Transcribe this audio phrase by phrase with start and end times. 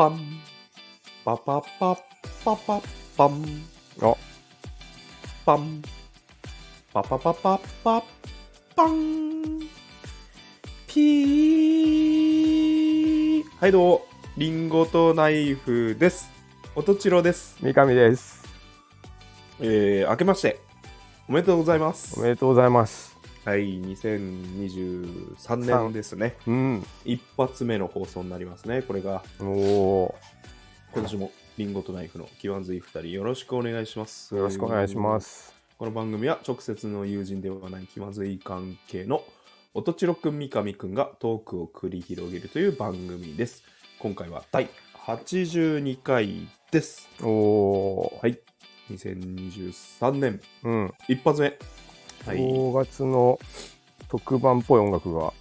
[0.00, 0.18] パン
[1.26, 1.94] パパパ
[2.42, 2.80] パパ
[3.18, 3.44] パン
[4.00, 4.14] あ
[5.44, 5.82] パン
[6.90, 8.02] パパパパパ
[8.74, 9.60] パン
[10.86, 14.06] ピーはいどうも
[14.38, 16.30] リンゴとナイフです
[16.74, 18.40] おとちろです三上です。
[19.60, 20.60] えー、明けまして
[21.28, 23.09] おめでとうございますおめでとうございます。
[23.44, 26.86] はい2023年ですねうん。
[27.04, 30.14] 一発目の放送になりますねこれがおお
[30.92, 34.38] 今年もリンゴとナイフの気まずい2人よろしくお願いしますー。
[34.38, 35.54] よろしくお願いします。
[35.78, 39.24] この番組は直接の友人ではない気まずい関係の
[39.72, 43.62] 音千代くん三上くんがトークを繰り広げるという番組です
[43.98, 44.68] 今回は第
[45.06, 48.26] 82回ですおおー。
[48.26, 48.38] はい
[48.90, 50.92] 2023年うん。
[51.08, 51.56] 一発目
[52.26, 53.38] はい5月の
[54.08, 55.32] 特番っぽい音楽が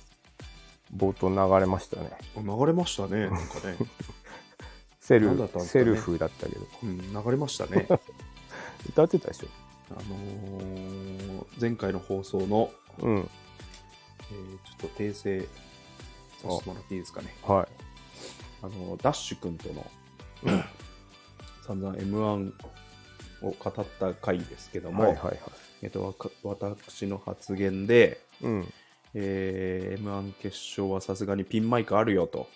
[0.95, 2.09] 冒頭流れましたね。
[2.37, 3.77] 流れましたねなんかね、
[4.99, 6.65] セルねセルフだったけど。
[6.83, 7.87] うん、流れましたね
[8.89, 9.47] 歌ってたでしょ？
[9.91, 13.17] あのー前回の放送の、うん。
[13.17, 15.47] えーちょっと訂正さ
[16.37, 17.67] せてもらっていいですかねはい。
[18.61, 19.85] あのダッシュ君との
[21.65, 22.53] 散々 M1
[23.41, 25.39] を語った回ですけども、はいはいはい。
[25.81, 28.73] えっと、私の発言で、うん。
[29.15, 32.47] えー M1 決勝はさすがにピンマイクあるよと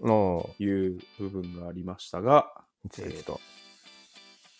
[0.00, 2.52] のいう部分がありましたが、
[2.98, 3.40] えーと。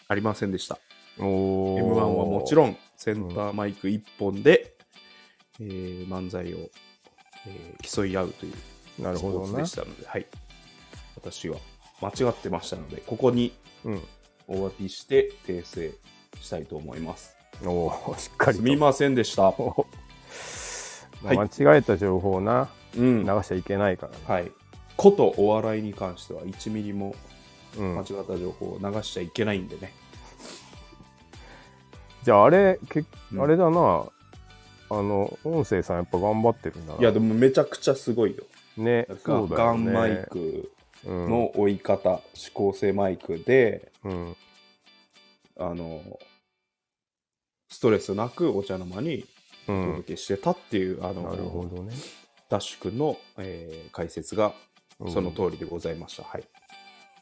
[0.09, 0.79] ありませんでした。
[1.19, 2.57] お M1 はもちん。
[2.57, 4.75] ろんセンターマイク1本で、
[5.61, 6.59] えー漫才を、
[7.47, 9.77] えー競い合うというなるほどねスポーツでし。
[9.77, 10.27] たので、はい、
[11.17, 11.59] 私は
[12.01, 13.53] 間違ってましたので、ここに
[13.85, 14.03] うん。
[14.49, 15.93] お詫びして訂正
[16.41, 17.37] したいと思います。
[17.65, 18.63] おお、しっかりと。
[18.63, 19.55] すみませんでした。
[21.23, 24.19] 間違えた情報をな、うん流しちゃいけないからね。
[24.27, 24.53] はい。
[24.97, 27.15] ことお笑いに関しては1ミリも
[27.77, 29.93] うん間違った情報を流しちゃいけないんでね。
[32.25, 34.05] じゃああれ、けうんあれだな、
[34.91, 37.01] あの、音声さんやっぱ頑張ってるんだな。
[37.01, 38.45] いや、でもめちゃくちゃすごいよ。
[38.77, 39.85] ね、ガそうだよね。
[39.87, 40.69] ガンマイクうん
[41.07, 44.37] の追い方、指向性マイクで、うん。
[45.59, 46.03] あの、
[47.69, 49.25] ストレスなくお茶の間に
[49.69, 49.87] おうん。
[49.87, 51.95] 届けしてたっていう、あの、なるほどね。
[52.49, 54.53] ダッシュ君の、えー解説が
[55.01, 56.23] うんその通りでございました。
[56.23, 56.45] はい。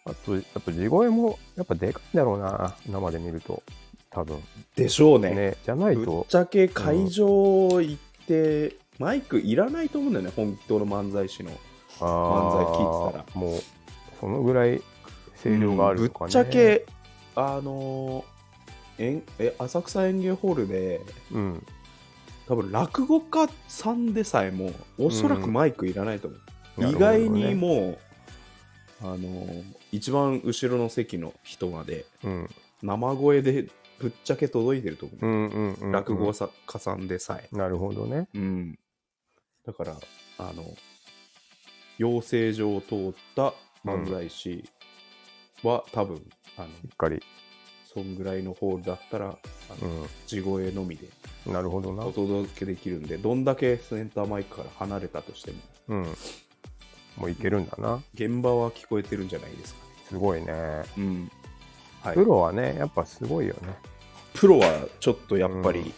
[0.05, 3.62] あと、やっぱ地声もやっぱでかいんだろうな、生で見ると。
[4.11, 4.41] 多分。
[4.77, 5.31] でしょうね。
[5.34, 11.50] ね、じゃないぶっと、ちゃけ会場行って、マイクいらないと思うんだよね、本当の漫才師の。
[12.00, 13.41] あ漫才聞いてたら。
[13.41, 13.60] もう、
[14.21, 14.82] そのぐらい
[15.43, 16.27] 声量があるとかね。
[16.27, 16.87] ぶっちゃけ、
[17.37, 18.34] あのー
[18.97, 21.00] えんえ浅草園芸ホールで、
[21.32, 21.66] うん。
[22.47, 26.41] 多分落語家さんでさえも、おそらくマイクいらないと思う。
[26.78, 27.99] 意なるほどね外にもう、
[29.03, 32.50] あのー一番後ろの席の人まで、うん。
[32.82, 33.69] 生声で
[33.99, 35.26] ぶっちゃけ届いてると思う。
[35.26, 35.93] うんうんうん。
[35.93, 37.49] 落語家さんでさえ。
[37.56, 38.28] なるほどね。
[38.34, 38.78] うん。
[39.65, 39.97] だから、
[40.38, 40.65] あの、
[41.99, 44.65] 養成所を通った漫才師
[45.62, 46.22] は、多分、
[46.56, 47.22] あの、しっかり。
[47.93, 49.38] そんぐらいのホールだったら、あ
[49.81, 51.06] うの地声のみで
[51.49, 51.53] ん。
[51.53, 52.12] なるほどなお。
[52.12, 56.03] 届けできるんで、どんだけセンターマイクから離れたとしても、うん。
[57.16, 58.03] もういけるんだな。
[58.15, 59.91] 現場は聞こえてるんじゃないですかね。
[60.09, 60.53] すごいね。
[60.99, 61.31] うん。
[62.03, 62.25] はいプ。
[62.25, 63.75] ロはね、やっぱすごいよね。
[64.34, 65.94] プロはちょっとやっぱり、うん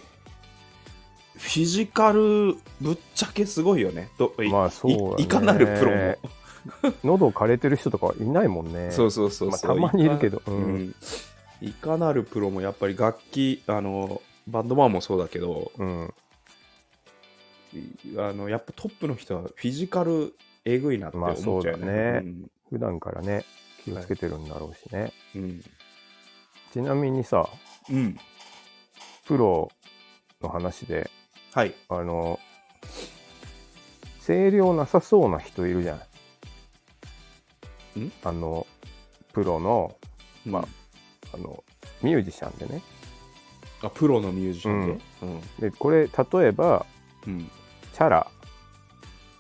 [1.39, 4.11] フィジカルぶっちゃけすごいよね。
[4.19, 6.17] どいまあそうだねいいかなるプロも。
[7.05, 8.91] 喉枯れてる人とかいないもんね。
[8.91, 10.43] そうそうそうまあ、そう、たまにいるけど。
[10.47, 10.75] ううん。
[10.89, 10.95] ん、
[11.61, 16.15] いかなるプロもやっぱり楽器あのバンドマンもそうだけどうん。
[17.75, 22.21] いあのやっぱトップの人はフィジカルえぐいなって思っちゃうよまあそうだね。
[22.23, 22.35] ね
[22.71, 23.45] 普段からね、
[23.85, 25.13] 気をつけてるんだろうしね。
[25.35, 25.63] うん
[26.73, 27.49] ちなみにさ、
[27.91, 28.17] うんうん
[29.25, 29.69] プロ
[30.41, 31.11] の話で、
[31.57, 31.75] はい。
[31.89, 32.39] あの、
[34.27, 35.95] 声量なさそうな人いるじゃ
[37.97, 37.99] ん。
[37.99, 38.13] ん？
[38.25, 38.67] あの、
[39.33, 39.97] プロの、
[40.45, 40.65] まあ
[41.33, 41.65] あの、
[42.03, 42.83] ミュージシャンでね。
[43.81, 45.41] あプロのミュージシャンで、うん。
[45.59, 46.85] で、これ、例えば、
[47.27, 47.51] うん。
[47.95, 48.27] チャラ。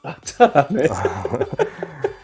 [0.02, 0.88] あじゃあね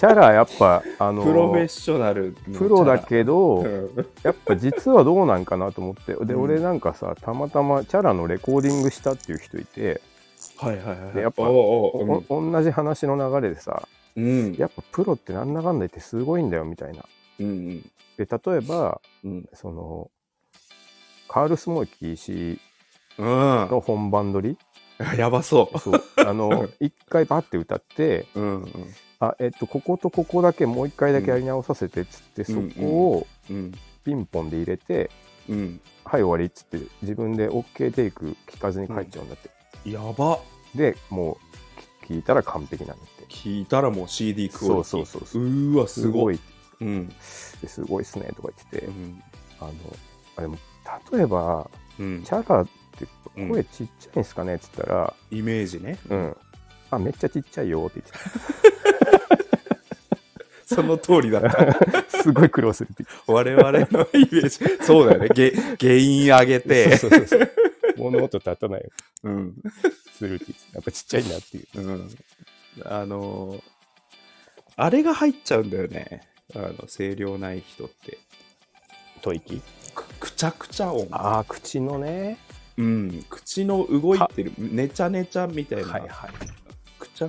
[0.00, 4.06] チャラ、やっぱ、あの、プロフェッショナルのプロだけど、うん。
[4.22, 6.14] やっぱ実はどうなんかなと思って。
[6.14, 6.40] で、うん。
[6.40, 10.00] 俺なんかさたまたまチャラのレコーディングしたっていう人いて、
[10.56, 13.86] はいはいはいでやっぱおうおうおお同じ話の流れでさ
[14.16, 14.54] うん。
[14.54, 17.04] やっぱプロってなんだかんだ言ってすごいんだよみたいな。
[17.38, 17.82] うんうん。
[18.16, 18.26] で例
[18.56, 19.48] えばうん。
[19.52, 20.10] その
[21.28, 22.58] カール・スモーキー氏
[23.18, 23.26] うん。
[23.26, 24.56] の本番撮り？
[25.18, 26.02] やばそそう。
[26.16, 28.70] あの一回バッて歌ってううんうん
[29.20, 33.72] あ、えっと、こことここだけもう一回だけやり直させてっつって、うんそこをうん。
[34.02, 35.10] ピンポンで入れて、
[35.48, 35.80] うん。
[36.04, 39.90] はい、終わりっつって、自分で OK テイク聞かずに帰っちゃうんだって。
[39.90, 40.40] やば。
[40.74, 41.36] で、も
[42.02, 43.26] う、き聞いたら完璧なんだって。
[43.28, 44.84] 聞いたらもう CD クオリティ。
[44.84, 46.36] そうそうそうそうーわ、すごい。
[46.36, 46.40] い。
[46.80, 47.08] うん。
[47.08, 47.14] で
[47.68, 49.22] すごいっすね、とか言ってて、うん。
[49.60, 49.72] あの、
[50.36, 50.56] あでも、
[51.12, 52.32] 例えば、うんチ。
[52.32, 53.06] ャラって
[53.36, 55.98] 声ちっちゃいんすかねっつったら、イメージね。
[56.08, 56.36] うん。
[56.90, 59.30] あ、めっちゃちっちゃいよって言って
[60.74, 61.74] その通りだった。
[62.02, 62.04] た。
[62.22, 64.84] すごい苦労するって我々のイメージ。
[64.84, 65.28] そうだよね。
[65.34, 66.98] ゲ原因上げててた。。
[66.98, 67.50] そうそうそう。
[67.96, 68.90] 物音立たないよ
[69.24, 69.54] うん。
[70.16, 71.80] するってやっぱちっちゃいなっていう。
[71.80, 72.08] うん。
[72.84, 73.62] あのー
[74.76, 76.22] あれが入っちゃうんだよね。
[76.54, 78.16] あの、声量ない人って。
[79.22, 79.60] 吐息
[79.94, 81.06] くくちゃくちゃ音。
[81.10, 82.38] ああ、口のね。
[82.78, 83.26] うん。
[83.28, 86.30] 口の動いてる、ねちゃねちゃみたいな、はいはい。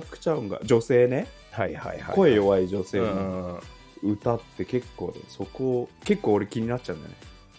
[0.00, 1.26] ちゃくちゃ音が、女性ね。
[1.50, 2.14] はいはいはい。
[2.14, 3.60] 声弱い女性うの
[4.04, 4.12] ん。
[4.12, 7.16] 歌って結構ね、そこ、結構俺気になっちゃうんだよね。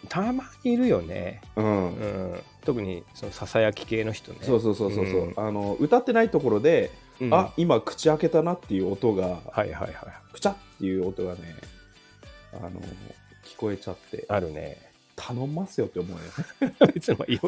[0.09, 1.41] たまにいるよね。
[1.56, 1.95] うん。
[1.95, 2.00] う
[2.35, 2.39] ん。
[2.65, 4.39] 特に、その、ささやき系の人ね。
[4.41, 6.91] そうそうそうそうそう、うんあの歌ってないところで、
[7.21, 9.94] うんあ今口開けたなっていう音が、はいはいはい。
[10.33, 11.39] くちゃっていう音がね
[12.53, 12.71] あの
[13.45, 14.91] 聞こえちゃってあるね。
[15.15, 16.24] 頼んますよって思うよ
[16.71, 17.39] ね別にまあよ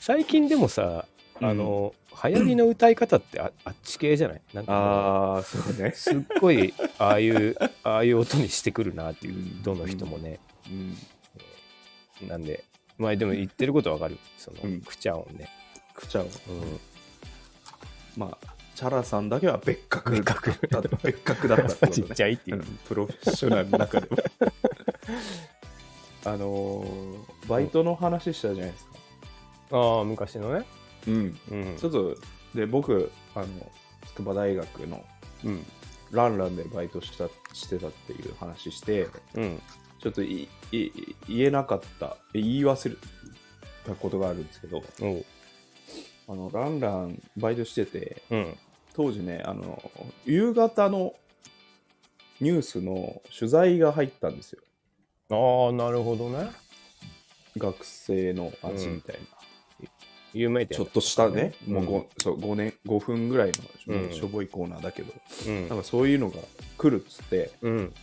[0.00, 1.06] 最近でもさ、
[1.40, 1.94] あの、
[2.24, 4.40] 流行りの歌い方ってああっち系じゃない？
[4.54, 5.92] なんかああそうね。
[5.92, 9.62] すっごいああいうああいう音にしてくるなっていううん。
[9.62, 10.38] どの人もね、
[10.70, 12.28] うん。
[12.28, 12.64] なんで
[12.98, 14.80] まあでも言ってることわかるその、うん。
[14.80, 15.48] くちゃ音ね、
[15.94, 16.24] くちゃを。
[16.24, 16.30] うん、
[18.16, 20.12] まあチャラさんだけは別格。
[20.12, 20.68] 別格。
[20.68, 22.56] だった別格だったってことちねっちゃいっていう。
[22.58, 22.64] う、ん。
[22.88, 24.16] プロフェッショナルの中でも。
[26.24, 28.90] あのーバイトの話したじゃないですか、
[29.70, 30.64] ああ昔のね
[31.06, 31.76] うん、うん。
[31.76, 32.16] ちょっと
[32.54, 33.46] で僕あの
[34.06, 35.04] 筑波大学の
[35.44, 35.66] うん。
[36.12, 39.60] ランランでバイトしたしてたっていう話してうん。
[40.00, 40.92] ちょっといい
[41.28, 42.96] 言えなかった言い忘れ
[43.84, 44.82] たことがあるんですけど
[46.28, 48.56] あのランランバイトしててうん。
[48.94, 49.82] 当時ねあの
[50.24, 51.14] 夕方の
[52.40, 54.60] ニュースの取材が入ったんですよ。
[55.30, 56.50] ああなるほどね。
[57.56, 59.22] 学生の味みたいな、
[60.36, 60.76] 有名店。
[60.76, 61.74] ちょっとしたね、うん。
[61.74, 63.52] もう 5, そう5年5分ぐらい
[63.86, 64.12] の、うん。
[64.12, 65.12] しょぼいコーナーだけど。
[65.46, 65.68] うん。
[65.68, 66.38] なんかそういうのが
[66.78, 67.50] 来るっつって。
[67.62, 67.94] うん。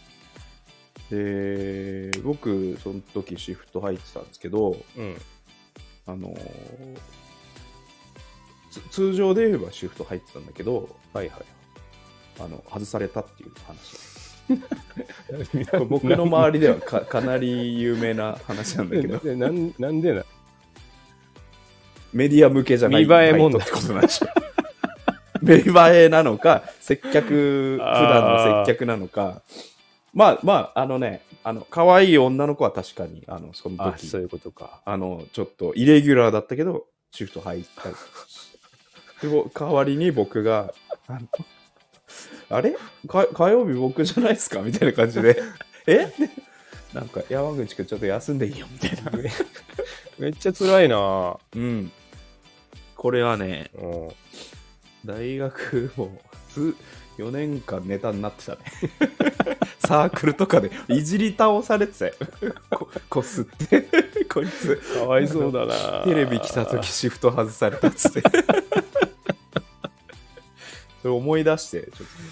[1.10, 5.16] で僕その時シフト入ってたんですけどうん。
[6.08, 6.38] あのー
[8.72, 11.42] つ通常で言えばシフト入ってたんだけどはいはい。
[12.40, 14.14] あの外されたっていう話。
[15.88, 19.18] 僕の周りではか かなり有名な話なんだけど。
[19.20, 20.26] でなんなんでな
[22.14, 23.06] メディア向けじゃない。
[23.06, 24.28] 見栄え問題バイトってことなんでしょ
[25.42, 28.22] メリ栄えなのか接客普段
[28.56, 29.42] の接客なのか。
[30.14, 34.82] まあまああのねあの可愛い女の子は確かにあのその時あそういうことか。
[34.86, 37.90] あの、ちょっとイレギュラーだったけど、シフト入った。
[37.90, 37.96] り
[39.54, 40.74] 代わりに僕が、
[41.08, 41.20] あの
[42.50, 42.78] あれ？
[43.08, 44.62] か火曜日僕じゃないですか？
[44.62, 45.42] みたいな感じで、
[45.88, 46.14] え？
[46.94, 49.12] なんか山口くんちょっと休んでいいよみたいな。
[50.20, 51.38] めっちゃ辛いな。
[51.56, 51.92] うん。
[53.04, 54.08] これはね、うん
[55.06, 56.18] 大学も
[56.54, 56.74] ず
[57.18, 58.60] 4年間ネタになってたね。
[59.86, 62.14] サークルとかでいじり倒されてたよ。
[62.72, 63.86] ここすって。
[64.34, 64.78] こいつ。
[64.78, 68.22] かわいそうだなテレビ来た時シフト外されたっつって。
[71.02, 71.90] それ思い出して、ちょっ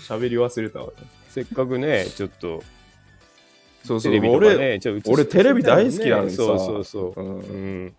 [0.08, 0.94] と喋り忘れたわ。
[1.28, 2.64] せっかくねちょっと
[3.84, 7.42] そうそう、テレビとか俺、ねちょっと映し俺テレビ大好きなのにさそうそうそううんう
[7.88, 7.94] ん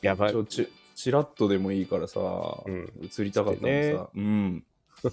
[0.00, 0.66] やばいちょ
[1.00, 2.20] ちちらっとでもいいからさ、
[2.66, 2.92] うん。
[3.02, 4.62] 映りたかったのさ、うん。
[5.02, 5.10] バ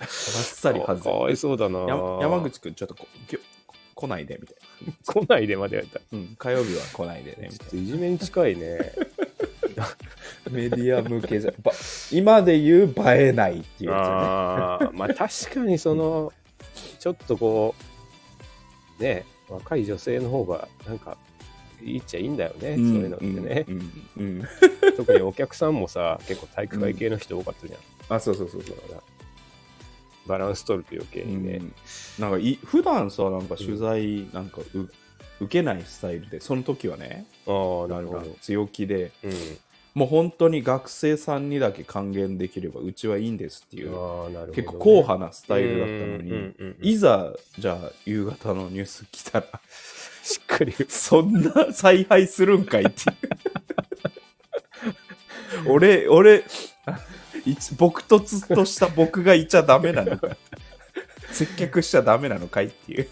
[0.00, 1.80] ッサリ外かわいそうだな。
[1.80, 3.38] や山口くん、ちょっとこきょ
[3.94, 4.56] 来ないで、みたい
[5.24, 6.04] 来ないでまでやったな。
[6.12, 8.92] うん、火曜日は来ないでね、みちょたいっといじめに近いね。
[9.74, 9.88] な。
[10.52, 11.72] メディア向けじゃ、ば
[12.12, 14.92] 今で言う映えないっていうやあー。
[14.92, 16.30] まあ確かにその
[17.00, 17.74] ちょっとこ
[19.00, 21.16] うね若い女性の方がなんか
[21.82, 22.76] いいっちゃいいんだよね、つね。
[22.76, 23.92] そういうのってね、うん。
[24.18, 24.94] うんうん。
[24.96, 27.80] 特にお客さんもさ結構体育会系の人多かったじゃん、
[28.16, 28.76] あ、そうそうそうそう。
[30.26, 31.74] バランス取ると余計にね、うん。
[32.18, 34.88] なんかい普段さなんか取材なんかう、
[35.40, 37.50] 受けないスタイルでその時はねあ
[37.84, 39.32] あなるほど、強気でうん、
[39.94, 43.96] もう本当に学生さんにだけ還元できればうちはいいんですっていうね、
[44.54, 46.88] 結構硬派なスタイルだったのに、うんうんうんうん。
[46.88, 49.46] いざじゃあ夕方のニュース来たら
[50.24, 53.10] しっかりそんな采配するんかいって。
[55.62, 56.44] いう俺俺
[56.86, 56.98] あ
[57.44, 60.36] 一朴突とした僕がいちゃダメなのか。
[61.30, 63.08] 接客しちゃダメなのかいっていう、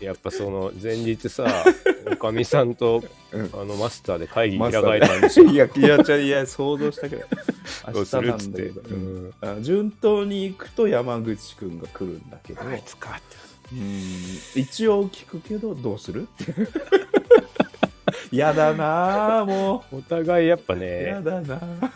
[0.00, 1.64] やっぱその前日さ、
[2.10, 3.50] おかみさんとうん。
[3.54, 5.44] あのマスターで会議開かれたんでしょ。
[5.44, 7.26] いやいやいや想像したけど。
[7.92, 8.62] どうするっつって。
[8.62, 8.94] 明日なんだけど。
[8.94, 9.34] うん。
[9.40, 13.51] あ順当に行くと山口くんが来るんだけど、あいつかって。
[13.72, 14.60] うん。
[14.60, 16.22] 一応聞くけどどうする？
[16.22, 16.26] っ
[18.30, 21.92] てやだなあもお互いやっぱうやね、だなあ。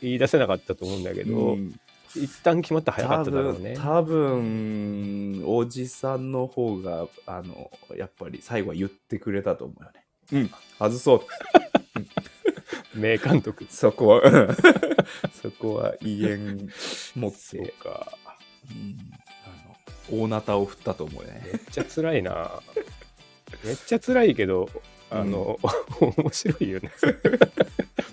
[0.00, 1.74] 言い出せなかったと思うんだけど、うん。
[2.16, 3.74] 一旦決まったら早か多っただろうね。
[3.74, 10.04] 分多分おじさんの方があのやっぱり最後は言ってくれたと思うよね。
[10.32, 10.50] うん。
[10.78, 12.98] 外そう。
[12.98, 13.66] 名監督。
[13.68, 14.20] そこは。
[14.22, 14.56] う ん
[15.42, 16.68] そこは威厳
[17.14, 18.16] 持っそうてか。
[18.70, 18.96] うん
[20.10, 21.42] 大なたを振ったと思うよね。
[21.44, 22.60] めっちゃ辛いな。
[23.64, 24.68] めっちゃ辛いけど、
[25.10, 25.58] あの、
[26.00, 26.92] 面白いよね。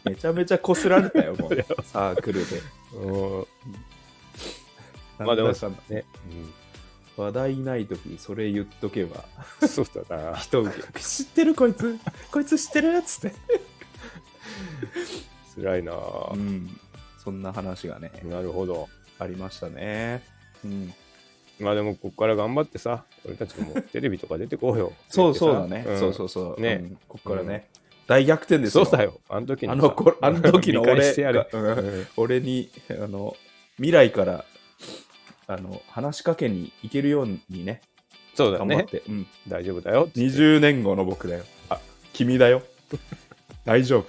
[0.06, 1.56] めちゃめちゃこすられたよもう。
[1.84, 2.62] サークルで。
[2.94, 3.48] うん。
[5.25, 5.74] まあでもなんだかん。
[7.18, 9.24] 話題ない時にそれ言っとけば。
[9.62, 10.36] うん、そうだな。
[10.36, 11.00] 人受け。
[11.00, 11.98] 知ってるこいつ？
[12.32, 13.36] こいつ知ってるっつって。
[15.56, 15.94] 辛いな。
[15.94, 16.80] うん。
[17.18, 18.12] そんな話がね。
[18.25, 18.90] なるほど。
[19.18, 20.24] ありましたね。
[20.64, 20.94] うん
[21.59, 24.93] まあでも、ここから頑張ってさ、俺たちもテレビとか出てこうよ。
[25.09, 26.00] そうそうだね、ん。
[26.00, 26.62] そうそうそう。
[26.62, 26.79] ね。
[26.81, 26.97] うん。
[27.07, 27.69] こっからね、
[28.07, 28.85] 大逆転ですよ。
[28.85, 29.19] そうだよ。
[29.29, 29.74] あの時にさ。
[29.74, 31.13] あの頃あの時の 俺
[32.17, 33.35] 俺にあの
[33.77, 34.45] 未来から
[35.47, 37.81] あの話しかけに行けるようにね。
[38.33, 38.75] そうだね。
[38.75, 40.09] 頑張って、うん、大丈夫だよ。
[40.09, 41.43] 20年後の僕だよ。
[41.69, 41.79] あ
[42.13, 42.62] 君だよ。
[43.63, 44.05] 大丈夫。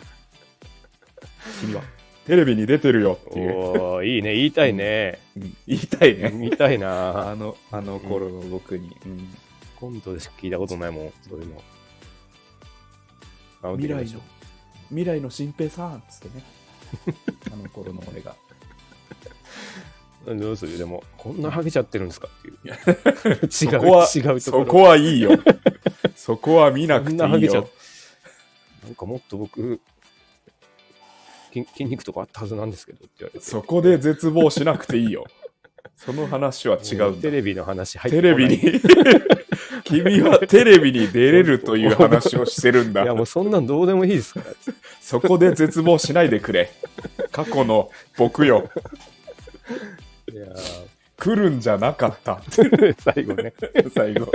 [1.61, 1.83] 君は
[2.27, 4.35] テレビに出てるよっていう、おーいいね。
[4.35, 5.21] 言いたいね。
[5.37, 7.31] うん言いたいね言いたいな。
[7.31, 9.37] あのあの頃の僕に、うん
[9.77, 11.63] コントでしか聞いたことないもん、そういうの。
[13.63, 14.21] あ未来の
[14.89, 16.45] 未来の新平さんっつってね
[17.53, 18.35] あの頃の俺が
[20.35, 20.79] どうする？
[20.79, 23.47] でも、こんなハゲちゃってるんですかっていう。
[23.47, 24.65] 違そこはう、違うところ。
[24.65, 25.31] そこはいいよ
[26.17, 27.69] そこは見なくていいよ
[28.83, 29.81] なんかもっと僕、
[31.65, 33.45] 筋筋肉とかあったはずなんですけどって言われて。
[33.45, 35.25] そこで絶望しなくていいよ。
[35.97, 37.15] その話は違う。
[37.15, 38.61] テレビの話入ってテレビに。
[39.85, 43.05] 君はテレビに出れるという話をしてるんだ。
[43.05, 44.47] いやもうそんなんどうでもいいですから。
[45.01, 46.71] そこで絶望しないでくれ。
[47.33, 48.69] 過去の僕よ。
[50.33, 50.47] いや
[51.17, 52.35] 来るんじゃなかった。
[52.35, 53.55] ー最後ね、
[53.95, 54.31] 最後。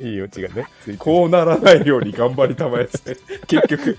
[0.00, 0.66] いいオチがね、
[0.98, 3.16] こうならないように頑張りたまえって。
[3.46, 3.96] 結局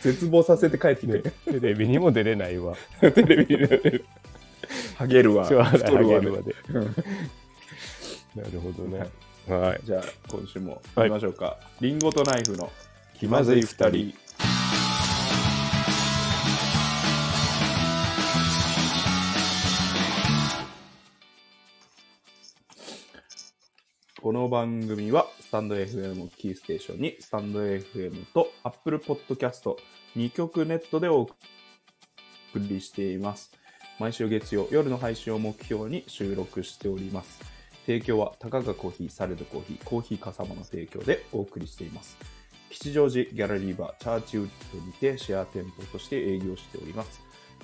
[0.00, 2.74] 絶望させて帰ってくる、テレビにも出れないわ。
[3.00, 4.04] テレビに出る。
[4.96, 5.44] ハゲるわ。
[5.44, 5.64] 太るわ。
[5.66, 6.54] ハゲるわで。
[6.68, 6.84] うん。
[8.34, 9.06] なるほどね。
[9.48, 9.80] はい。
[9.84, 12.70] じゃあ今週も行きましょうか、リンゴとナイフの
[13.18, 14.14] 気まずい二人
[24.22, 29.74] この番組はスタンド FM キーステーションにスタンド FM と Apple Podcast
[30.16, 31.34] 2曲ネットでお送
[32.54, 33.50] りしています。
[33.98, 37.40] 毎週月曜夜の配信を目標に収録しております。
[37.84, 42.16] 提供はたかがコーヒーサレドコーヒーコーヒーかさまの提供でお送りしています。
[42.70, 47.20] 吉祥寺ギャラリーバーチャーチウッドにてシェア店舗として営業しております。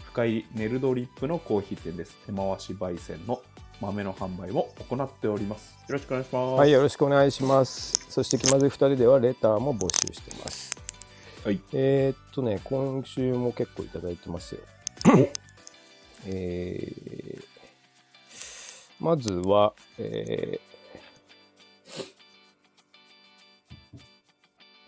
[0.06, 2.16] 深入りネルドリップのコーヒー店です。
[2.26, 3.40] 手回し焙煎の
[3.80, 8.06] 豆の販売も行っておりますよろしくお願いしますはい、よろしくお願いします。
[8.10, 10.76] そして気まずい2人ではレターも募集してます。
[11.44, 14.60] はいえーっとね、今週も結構いただいてますよ。
[16.26, 17.44] えー
[19.00, 20.68] まずは、えー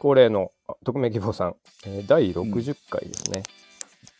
[0.01, 1.57] 恒例のあ匿名希望さん、
[1.87, 3.43] えー第60回ですね。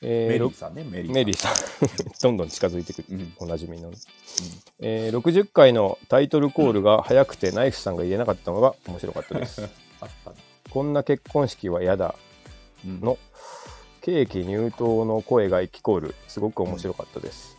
[0.03, 1.53] えーメリろーさんねメリーさん。
[1.53, 2.13] ーさん。
[2.23, 3.33] どんどん近づいてくる、うん。
[3.39, 3.91] おなじみの、
[4.81, 9.69] えー60回のタイトルコールが早くてナイフさんが言えなかったのが面白かったです。
[10.71, 12.15] こんな結婚式は嫌だ。
[12.85, 13.01] うん。
[13.01, 13.19] の。
[14.01, 17.55] ケーキ入刀の声が聞こえるすごく面白かったです、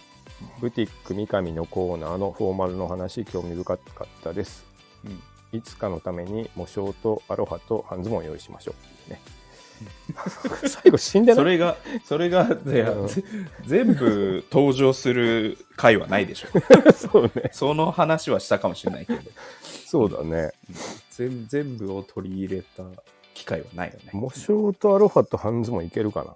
[0.59, 4.65] ブティック三上のコーナーのフォーマルの話興味深かったです。
[5.05, 5.21] うん。
[5.53, 8.73] いつかのために模章とアロハと半ズボンを用意しましょ
[9.07, 9.21] う、ね、
[10.67, 11.35] 最後死んでない？
[11.35, 13.07] それがそれがいやうん。
[13.07, 13.23] ぜ
[13.65, 16.47] 全部登場する回はないでしょ。
[16.93, 17.49] そうね。
[17.53, 19.21] その話はしたかもしれないけど。
[19.85, 20.51] そうだね。
[21.11, 22.83] 全全部を取り入れた
[23.33, 24.09] 機会はないよね。
[24.13, 26.35] 模章とアロハと半ズボンいけるかな？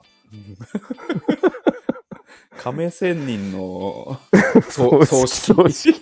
[2.58, 4.20] 亀仙人の
[4.70, 5.54] そう葬式。
[5.54, 6.02] 葬式。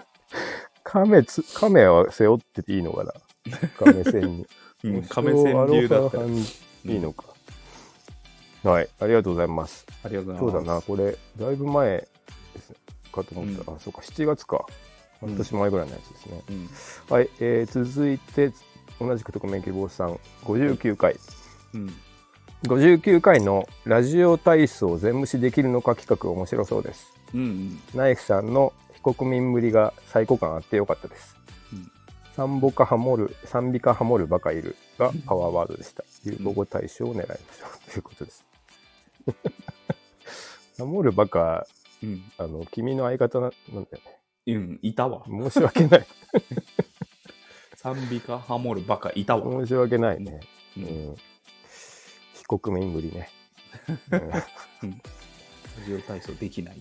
[0.82, 3.12] 亀つ亀は背負ってていいのかな？
[3.78, 4.46] 亀仙人
[4.84, 6.28] うん亀仙流だったらい
[6.84, 7.24] いのか、
[8.62, 9.86] はい、ありがとうございます。
[10.04, 10.88] ありがとうそうだございます。
[10.88, 12.08] な、これ、だいぶ前で
[12.60, 12.72] す
[13.12, 13.72] かと思った。
[13.72, 14.66] あ、そうか、7月か。
[15.20, 16.42] 半年前ぐらいのやつですね。
[16.50, 16.68] うん。
[17.08, 18.52] はい、えー続いて、
[19.00, 21.16] 同じく匿名希望さん、59回。
[21.74, 21.94] うん。
[22.64, 27.12] 59回のラジオ体操全無視できるのか企画面白そうです。
[27.34, 27.80] うんうん。
[27.94, 31.36] ナイフさんの非国民ぶりが最高感あってよかったです。
[32.38, 36.04] うん三ボカハモる、三ビカハモるバカいるがパワーワードでした。
[36.24, 37.90] 流行語大賞を狙いましょう。
[37.90, 38.44] ということです。
[40.78, 41.66] ハモるバカ、
[42.02, 42.22] うん。
[42.36, 43.98] あの、君の相方ななんだよ
[44.48, 45.22] うん、いたわ。
[45.26, 45.50] ね。
[45.50, 46.06] 申し訳ない。
[47.74, 49.50] 賛美歌ハモるバカいたわ。
[49.50, 50.40] 申し訳ないね。
[50.76, 50.80] う。
[50.80, 51.16] うんん。
[52.34, 53.30] 非国民ぶりね。
[54.82, 55.00] うん
[55.78, 56.76] ラジオ体操できない。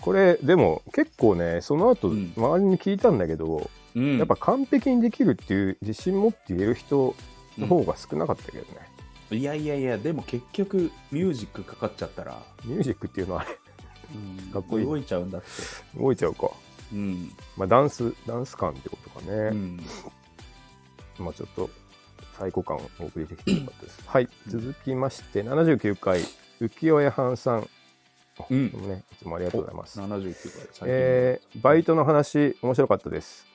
[0.00, 4.18] これ、でも結構ね、その後、うん周りに聞いたんだけど、うん。
[4.18, 7.14] やっぱ完璧にできるっていう自信持って言える人
[7.58, 8.90] の方が少なかったけどね。
[9.32, 13.50] いやいやいや、でも結局、ミュージックかかっちゃったら、ミュージックっていうのはあれ、
[14.52, 15.48] かっこいい動いちゃうんだって。
[15.96, 16.50] 動いちゃうか。
[16.92, 17.30] うん。
[17.56, 19.32] まあ、ダンス、ダンス感ってことかね。
[19.32, 19.80] うん。
[21.18, 21.70] まあ、ちょっと、
[22.36, 24.02] 最高感をお送りできてよかったです。
[24.08, 24.28] はい。
[24.48, 26.20] 続きまして、79回、
[26.60, 27.68] 浮世絵藩さん。
[28.48, 30.00] うんね、いつもありがとうございます。
[30.00, 30.88] 79回。
[30.88, 33.49] えーバイトの話、面白かったです。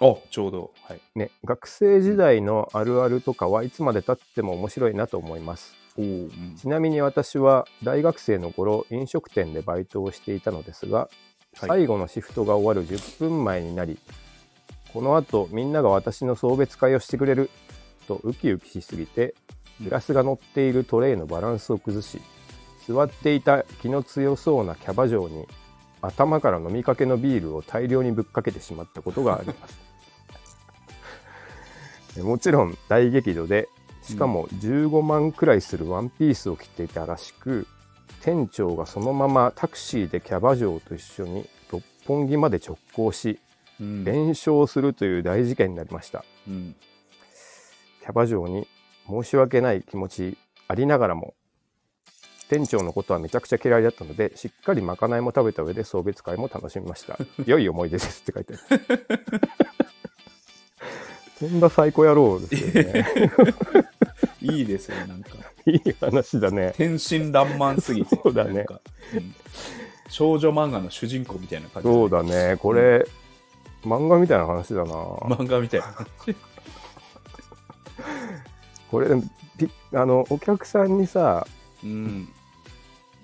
[0.00, 0.70] あ、ちょうど。
[0.82, 1.00] はい。
[1.14, 5.74] ね、学生時代のあるあるとかはいつまでたっても面白いなと思います。
[5.96, 11.08] おお、うんちなみに私は大学生の頃飲食店でバイトをしていたのですが、はい
[11.56, 13.98] 最後のシフトが終わる10分前になり
[14.92, 17.50] このあとみんなが私の送別会をしてくれる
[18.06, 19.34] とウキウキしすぎて
[19.80, 22.20] グラスが乗っているトレイのバランスを崩し
[22.86, 25.46] 座っていた気の強そうなキャバ嬢に
[26.06, 29.54] 頭から飲みかけのビールを大量にぶっかけてしまったことがありま
[32.14, 32.20] す。
[32.22, 33.68] もちろん大激怒で
[34.02, 37.66] しかも15万くらいするワンピースを着ていたらしく
[38.22, 43.40] 店長がそのままタクシーでキャバ嬢と一緒に六本木まで直行し
[43.80, 44.04] うん。
[44.04, 46.24] 連勝するという大事件になりました。
[46.48, 46.76] うん。
[48.02, 48.68] キャバ嬢に
[49.08, 50.38] 申し訳ない気持ち
[50.68, 51.34] ありながらも
[52.48, 57.18] 店長のことはめちゃくちゃ嫌いだったのでしっかりまかないも食べた上で送別会も楽しみました。
[57.46, 59.06] 良い思い出ですって書いてある。
[61.40, 63.06] とんだ最高野郎ですよね。
[64.40, 65.30] いいですね、なんか。
[65.66, 66.74] いい話だね。
[66.76, 68.16] 天真爛漫すぎて。
[68.22, 68.66] そうだね。
[69.14, 69.34] うん。
[70.08, 71.88] 少女漫画の主人公みたいな感じ。
[71.88, 72.56] そうだね。
[72.58, 73.06] これ、
[73.82, 74.92] 漫画みたいな話だな。
[74.92, 75.86] 漫画みたいな。
[75.92, 76.36] 感じ。
[78.90, 79.08] これ
[79.58, 81.46] ピあのお客さんにさ
[81.84, 82.28] うん。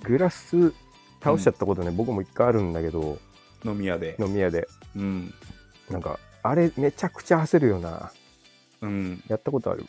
[0.03, 0.73] グラス
[1.23, 3.19] 倒しちゃったことね、僕も一回あるんだけど
[3.65, 4.17] 飲み屋で。
[4.19, 5.35] 飲み屋でうん。
[5.91, 8.13] なんかあれめちゃくちゃ焦るよな
[8.81, 9.23] うん。
[9.29, 9.85] やったことある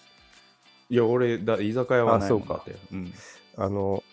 [0.90, 2.76] いや、俺、だ居酒屋はないもんあそうかだって。
[2.92, 3.14] うん。
[3.58, 4.04] あの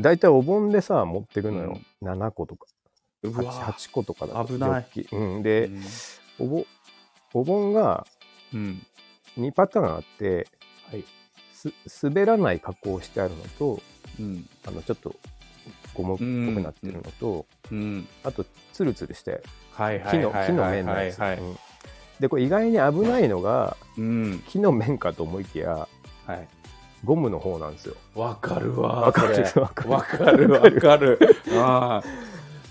[0.00, 2.66] 大体お盆でさ持ってくのよ、7個とか
[3.22, 5.82] う 8, わ8個とかだと危ないうん、うで、ん
[6.38, 6.66] おぼ
[7.32, 8.06] お盆が
[8.52, 8.82] うん。
[9.38, 10.48] 2パターンあって
[10.90, 11.04] はい。
[11.86, 13.82] す滑らない加工してあるのと
[14.18, 14.48] うん。
[14.66, 15.14] あのちょっと
[15.94, 16.16] ゴムっ
[16.54, 18.06] ぽくなってるのと、うん。
[18.24, 21.40] あとツルツルしてはいは木の木のはい面のやつ、はいはい。
[21.40, 21.58] うん
[22.18, 24.42] でこれ意外に危ないのがうん。
[24.48, 25.86] 木の面かと思いきや
[26.26, 26.48] はい。
[27.04, 29.02] ゴムの方なんですよわかるわ。
[29.02, 31.18] わかるこれわかるわかるわかる。
[31.62, 32.02] あ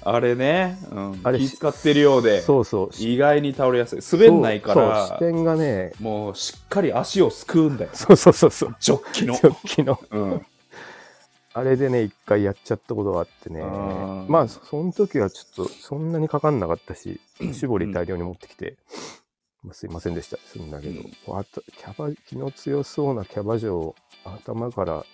[0.06, 0.16] あ。
[0.16, 0.78] あれね。
[0.92, 1.20] うん。
[1.24, 2.42] あれ気使ってるようで。
[2.42, 4.00] そうそう意外に倒れやすい。
[4.20, 7.92] 滑んないから視、点がねもうしっかり足をすくうんだよ。
[7.94, 9.36] そうそうそうそうジョッキの。
[9.36, 10.46] ジョッキのうん。
[11.58, 13.62] あれでね一回やっちゃったことがあってね
[14.28, 17.22] まあそその時はちょっとそんなにかかんなかったし
[17.54, 18.76] 絞り大量に持ってきて、
[19.64, 21.02] まあ、すいませんでしたすんだけど、
[21.34, 25.06] あとキャバ気の強そうなキャバ嬢頭から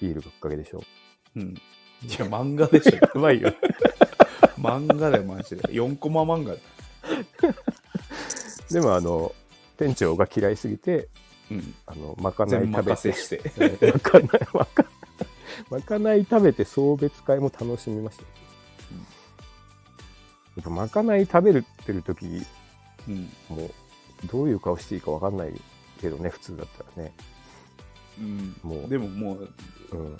[0.00, 0.82] ビールぶっかけでしょ
[1.36, 1.54] うん。
[2.02, 2.98] いや、漫画でしょ。
[3.14, 3.52] うまいよ
[4.70, 5.62] 漫画だよ、マジで。
[5.64, 6.54] 4コマ漫画。
[8.70, 9.32] でもあの
[9.76, 11.08] 店長が嫌いすぎて
[11.50, 11.74] うん。
[11.86, 13.36] あのまかない全食べて任せして。
[13.82, 14.86] うんまかないまか
[15.70, 18.28] まかない食べて送別会も楽しみましたよ、
[18.92, 18.98] うん
[20.56, 22.44] やっぱまかない食べるってる時
[23.08, 23.28] うん。
[23.48, 23.70] もう
[24.26, 25.52] どういう顔していいか分かんない
[26.00, 27.12] けどね普通だったらね
[28.18, 28.56] うん。
[28.62, 29.48] もうでももう、
[29.92, 30.16] うん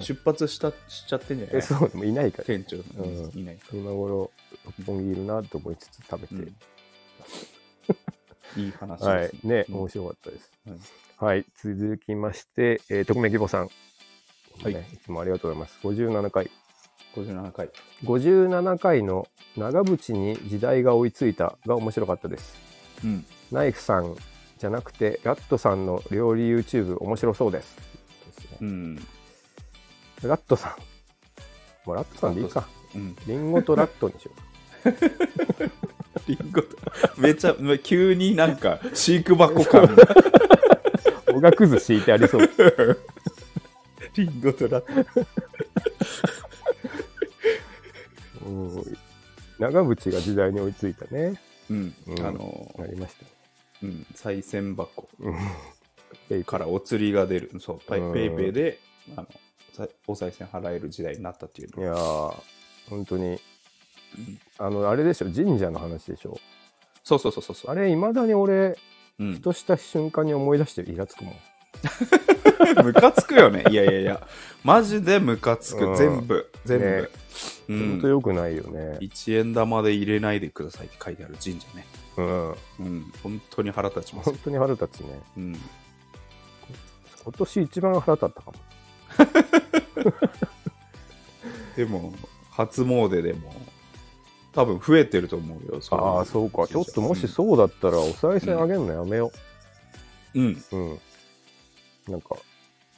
[0.00, 1.56] 出発したしちゃってんじゃない？
[1.56, 2.44] えそうでもいないから。
[2.44, 3.30] 店長、うん。
[3.34, 3.56] いない。
[3.56, 4.30] か今頃
[4.64, 6.56] 六本木いるなと思いつつ食べて、うん。
[8.62, 9.30] いい話です、はい。
[9.44, 9.74] ねうん。
[9.76, 10.52] 面白かったです、
[11.18, 11.34] はい。
[11.34, 11.46] はい。
[11.62, 13.70] 続きまして、えー、匿名希望さん、
[14.62, 14.74] はい。
[14.74, 15.78] ねいつもありがとうございます。
[15.86, 16.50] 57回。
[17.14, 17.70] 57回。
[18.04, 22.54] 57回の長渕に時代が追いついたが面白かったです。
[23.04, 23.24] うん。
[23.52, 24.14] ナイフさん
[24.58, 27.76] じゃなくてラットさんの料理 YouTube 面白そうです
[28.26, 28.48] です。
[28.60, 29.06] うん。
[30.22, 30.72] ラットさん。
[31.86, 32.66] もうラットさんでいいか。
[32.94, 33.16] うん。
[33.26, 34.32] リンゴとラットにしよ
[36.26, 36.76] リンゴと、
[37.18, 39.84] めちゃ、急になんか、飼育箱感。
[39.84, 39.96] う。
[41.36, 42.50] おがくず敷いてありそう。
[44.16, 45.26] リンゴとラット。
[48.46, 48.96] うん
[49.58, 51.40] 長渕が時代に追いついたね。
[51.70, 51.94] うん。
[52.06, 53.30] うんあのな、りましたね。
[53.84, 54.06] うん。
[54.14, 55.08] 賽銭箱
[56.44, 57.52] からお釣りが出る。
[57.60, 58.78] そう、ペイペイで、
[59.16, 59.45] あの、さ
[60.06, 61.82] お賽銭払える時代になったっていうの。
[61.82, 62.34] いやー、
[62.88, 63.38] 本当に、うん
[64.58, 66.38] あの、あれでしょ、神社の話でしょ。
[67.04, 67.70] そうそうそうそうそう。
[67.70, 68.78] あれ、いまだに俺、
[69.18, 69.40] うんふ。
[69.40, 71.34] とした瞬間に思い出してイラつくもん。
[72.84, 73.64] ムカつくよね。
[73.70, 74.26] いやいやいや。
[74.64, 75.86] マジでムカつく。
[75.86, 76.50] うん全部。
[76.64, 76.84] 全部。
[76.84, 76.90] ね
[77.68, 78.10] う本当ん。
[78.10, 78.98] 良くないよね。
[79.00, 81.86] 1円玉で入れないでくださいって書いてある神社ね。
[82.16, 82.50] うん。
[82.50, 83.12] うん。
[83.22, 84.38] 本当に腹立ちます本。
[84.44, 85.20] 当に腹立つね。
[85.36, 85.52] うん。
[87.24, 88.54] 今年一番腹立ったかも。
[91.76, 92.12] でも、
[92.50, 93.52] 初詣でも、
[94.52, 95.80] 多分増えてると思うよ。
[95.90, 96.66] ああ、そうか。
[96.66, 99.30] ちょっともしうそうだったら、お賽銭あげるのやめよ
[100.34, 100.38] ん。
[100.38, 100.62] うん。
[100.72, 100.76] う。
[100.76, 100.98] うん。
[102.08, 102.36] なんか、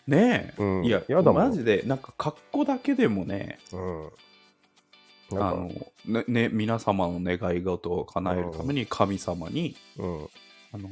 [0.06, 0.62] ねえ。
[0.62, 4.06] うんいや、やだもんマジで、なんか格好だけでもね、うん。
[4.06, 5.74] あなんか、
[6.06, 10.28] の、ね、ね、皆様の願い事を叶えるために神様に、うん。
[10.72, 10.88] あの、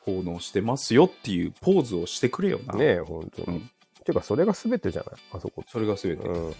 [0.00, 2.74] 奉納してますよっていうポーズをしてくれよな。
[2.74, 3.68] ねえ、本当に。
[4.00, 4.04] うん。
[4.04, 5.20] てか、それが全てじゃない？
[5.32, 5.64] あそこ。
[5.68, 6.26] それが全て。
[6.26, 6.50] ううん。
[6.50, 6.54] ん。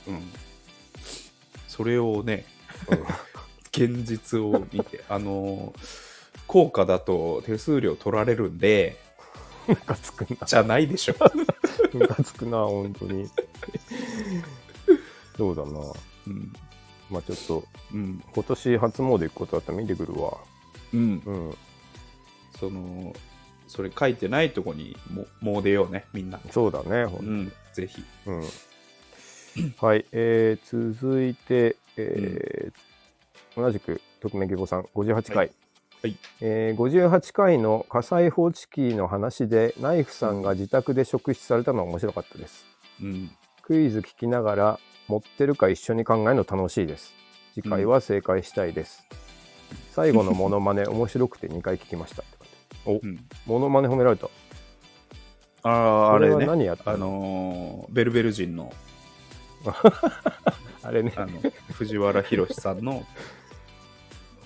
[1.68, 2.44] それをね、
[2.90, 3.04] うん
[3.72, 5.72] 現実を見て、あの、
[6.48, 8.96] 効果だと手数料取られるんで、
[9.68, 10.44] ムカつくな。
[10.46, 11.14] じゃないでしょ。
[11.94, 13.28] ムカつくな、本当に。
[15.36, 15.70] そうだな。
[16.26, 16.52] うん。
[17.10, 18.22] まあちょっと、うん。
[18.34, 20.36] 今年初詣行くことだったら見てくるわ。
[20.92, 21.22] うん。
[21.24, 21.56] うん。
[22.58, 23.14] その、
[23.70, 26.40] それ書いてないとこにも、もう出ようね、みんな。
[26.50, 27.52] そうだね、ほうんん。
[27.72, 28.02] ぜひ。
[28.26, 28.42] うん。
[29.80, 32.72] はい、えー、続いて、えー
[33.56, 35.50] 同じく匿名希望さん58回、はい
[36.02, 42.64] はいえー58回の火災報知器の話でナイフさんが自宅で職質されたのは面白かったです
[43.02, 43.30] うん。
[43.62, 47.12] クイズ聞きながら持ってるか一緒に考えるの楽しいです
[47.54, 49.04] 次回は正解したいです、
[49.90, 52.22] 最後のモノマネ面白くて2回聞きました
[52.74, 54.26] って書いてうん、モノマネ褒められた。
[55.62, 56.44] ああ、あこれね。
[56.44, 56.92] あ何やった？
[56.92, 58.72] ののーベルベル人の、
[60.82, 61.12] あれね。
[61.16, 61.40] あの、
[61.74, 63.04] 藤原宏さんの、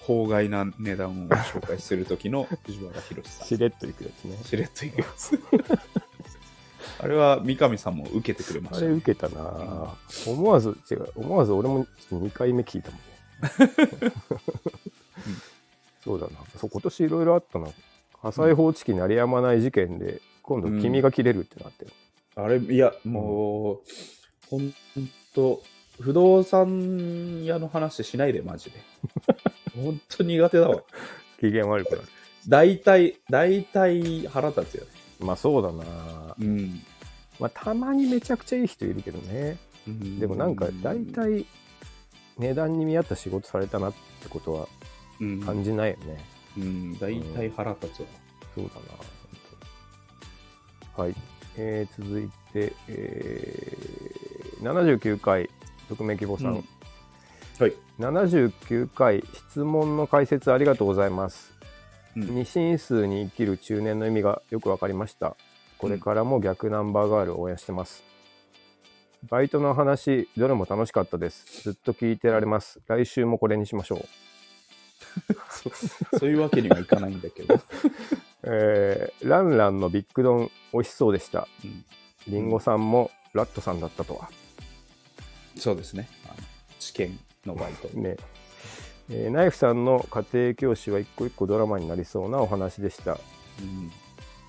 [0.01, 3.47] 法外な値段を紹介する時の藤原宏さん。
[3.47, 4.37] しれっといくやつね。
[4.45, 5.41] しれっといくやつ。
[7.01, 8.91] あれは三上さんも受けてくれまあした、ね。
[8.93, 9.95] れ受けたな、
[10.27, 14.13] 思わず違う思わず俺も2回目聞いたもんね、
[16.05, 16.33] そうだな。
[16.57, 17.69] そう今年いろいろあったな
[18.25, 21.85] 火災報知器鳴りやまない事件で今度君が切れるってなって。
[21.85, 21.93] る、
[22.37, 23.81] あれ、いや、もう、
[24.49, 24.73] ほん
[25.35, 25.63] と、
[26.01, 28.79] 不動産屋の話しないで、マジで。
[29.77, 30.83] ほんと苦手だわ。
[31.39, 32.09] 機嫌悪くなる。
[32.49, 34.91] 大体、大体腹立つよね。
[35.21, 36.37] まあそうだな。
[36.39, 36.81] うん。
[37.39, 39.59] まあたまにめちゃくちゃいい人いるけどね。
[40.19, 41.45] でもなんか大体
[42.39, 44.69] 値段に見合った仕事されたなってことは
[45.21, 46.19] うん、感じないよね、
[46.57, 48.07] うん、大体腹立つわ。
[48.55, 49.07] そうだな本
[50.95, 51.14] 当はい、
[51.57, 55.51] えー続いて、えー79回
[55.88, 56.64] 匿名希望さん、うん。
[57.59, 57.75] はい。
[57.99, 61.53] 79回質問の解説ありがとうございます、
[62.17, 62.35] うん。
[62.35, 65.37] 二進数に生きる中年の意味がよくわかりました。
[65.77, 68.03] これからも逆ナンバーガールを応援してます、
[69.29, 71.62] バイトの話どれも楽しかったです。
[71.62, 72.81] ずっと聞いてられます。
[72.87, 73.99] 来週もこれにしましょう
[75.51, 77.61] そそういうわけにはいかないんだけど。
[78.45, 81.49] えーランランのビッグ丼美味しそうでした。
[81.64, 81.85] うん。
[82.29, 84.31] リンゴさんもラットさんだったとは。
[85.57, 86.09] そうですね。
[86.27, 86.35] あの
[86.79, 87.88] 試験のバイト。
[87.88, 88.17] ね、
[89.11, 93.12] えーナイフさんの家庭教師は一個一個ドラマになりそうなお話でした。
[93.12, 93.90] うん。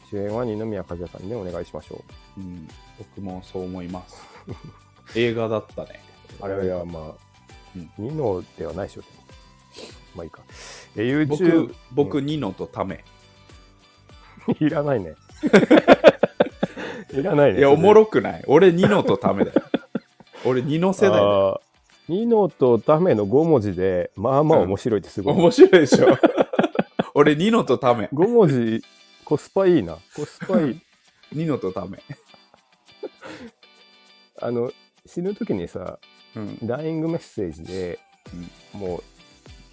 [0.10, 2.04] 主演は二宮和也さんでお願いしましょ
[2.38, 2.40] う。
[2.40, 4.16] ん、僕もそう思います。
[5.16, 6.02] 映画だったね。
[6.42, 7.04] うあれはまあ、
[7.76, 7.92] うん。
[7.98, 9.04] ニノではないでしょ
[10.16, 10.42] まあいいか、
[10.96, 13.04] えー、YouTube 僕、僕、ニノとタメ。
[14.60, 15.16] いらないね
[17.12, 19.62] いらないねいや、おもろくない俺、ニノとタメだよ。
[20.46, 21.62] 俺、ニノ世代だよ。
[22.08, 26.18] ニノとタメの5文字でまあまあ面白いってすごい、面白いでしょ
[27.16, 28.10] 俺、ニノとタメ。
[28.14, 28.84] 5文字
[29.24, 30.82] コスパいいなコスパいい
[31.34, 32.00] ニノとタメ。
[34.42, 34.72] あの
[35.06, 35.98] 死ぬ時にさ
[36.36, 36.58] うん。
[36.62, 38.00] ダイイングメッセージで、
[38.74, 39.04] もう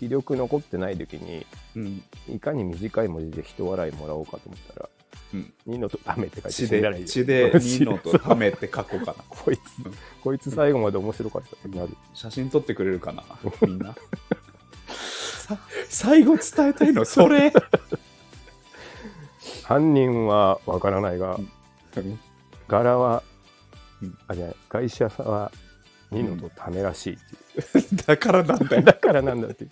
[0.03, 2.03] 気力残ってない時にうん。
[2.29, 4.89] いかに短い文字で人笑いもらおうかと思ったら
[5.35, 5.53] うん。
[5.65, 9.25] ニノとためって書いて血死んだらい血でニノとためって書こうかな。
[9.31, 9.61] こいつ。
[9.87, 11.97] うんこいつ最後まで面白かったってなる。
[12.15, 13.23] 写真撮ってくれるかな
[13.63, 13.95] みんな。
[14.89, 15.57] さ
[15.89, 17.53] 最後伝えたいのそれ。
[19.63, 21.39] 犯人はわからないが
[22.67, 23.23] 柄は、
[24.03, 24.19] うん。
[24.27, 25.53] あじゃ会社は
[26.13, 28.83] ニノとためらしいっていう、 だからなんだよ。
[28.83, 29.71] だからなんだっていう。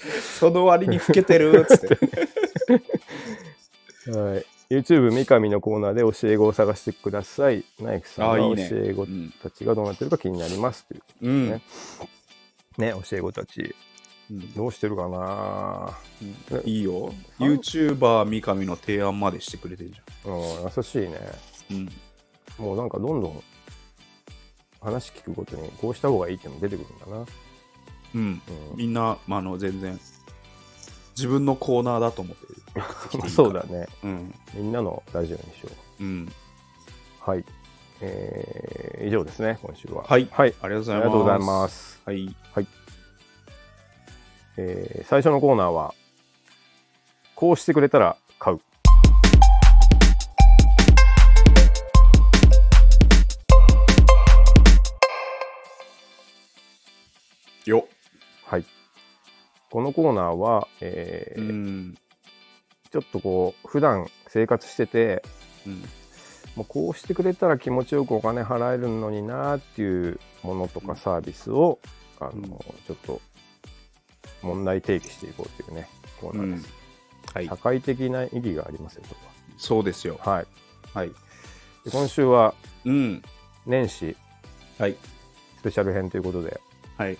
[0.38, 1.98] その割に老けてるっつって。
[4.10, 7.64] はい、YouTube 三上のコーナーで教え子を探してください。
[7.80, 11.02] ナイフさん教え子うんたちがどうなってるか気になりますという。
[11.22, 11.50] うん。
[11.50, 11.60] ね
[12.78, 13.74] ね、教え子たち、
[14.30, 14.54] うん。
[14.54, 15.98] どうしてるかな？
[16.52, 16.68] うん。
[16.68, 17.12] いいよ。
[17.38, 20.34] YouTuber 三上の提案までしてくれてんじうん、
[20.76, 21.18] 優しいね。
[21.70, 21.88] ゃん、うん、
[22.58, 23.42] もうなんかどんどん
[24.80, 27.26] 話聞くごとにこうした方がいいっていうの出てくるんだな。
[28.14, 28.42] うん、うん
[28.76, 29.98] みんな、まあ、あの全然
[31.16, 33.86] 自分のコーナーだと思ってる そうだね。
[34.02, 37.30] うんみんなのラジオにしようんう。
[37.30, 37.44] はい。
[38.02, 40.04] えー、以上ですね、今週は。
[40.04, 40.54] はいはい。
[40.62, 42.00] ありがとうございますありがとうございます。
[42.06, 42.36] はい
[44.56, 45.94] えー最初のコーナーは、
[47.34, 48.60] こうしてくれたら買う。
[57.70, 57.88] よ。
[58.44, 58.64] はい。
[59.70, 61.94] このコーナーは、えーうん。
[62.90, 65.22] ちょっとこう、普段生活してて、
[65.66, 65.82] うん。
[66.56, 71.78] もうこうしてくれたら気持ちよくお金払えるのになっていうものとかサービスを、
[72.18, 72.40] あの、うん。
[72.40, 73.20] ちょっと
[74.42, 75.88] 問題提起していこうというね、
[76.20, 76.72] コーナーです。
[77.32, 77.46] はい。
[77.46, 79.14] 社会的な意義がありますよ、こ
[79.56, 80.14] そうですよ。
[80.14, 80.36] れは。
[80.38, 80.46] はい。
[80.94, 81.08] はい。
[81.84, 82.54] で今週は
[82.84, 83.22] うん。
[83.66, 84.16] 年始。
[84.78, 84.96] はい。
[85.58, 86.60] スペシャル編ということで、
[86.96, 87.18] はい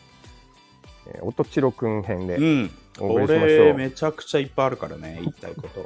[1.14, 2.70] えー、おとちろくん編でうん。
[2.98, 3.64] お送りしましょう。
[3.66, 5.84] 俺めちゃくちゃいっぱいあるからね 言いたいこと。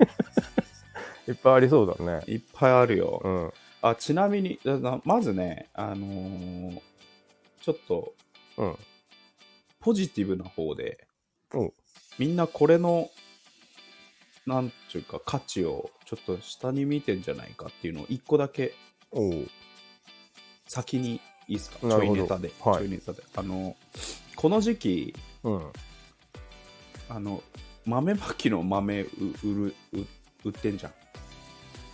[1.30, 2.22] いっぱいありそうだね。
[2.26, 3.52] いっぱいあるよ、うん。
[3.82, 4.58] あちなみに
[5.04, 6.80] まずねあのー
[7.62, 8.14] ちょっと
[8.56, 8.76] うん。
[9.80, 11.06] ポジティブな方で
[11.52, 11.72] おう。
[12.18, 13.10] みんなこれの
[14.46, 18.74] なんちゅうか価値をちょっと下に見てんじゃないかっていうのを一個だけ
[20.68, 21.78] 先にいいですか？
[21.80, 22.78] ちょいネタで、はい。
[22.78, 23.22] ちょいネタで。
[23.36, 23.76] あの
[24.44, 25.62] この時期うん。
[27.08, 27.42] あの
[27.86, 29.06] 豆まきの豆う
[29.42, 29.98] 売るう
[30.44, 30.92] 売ってんじゃん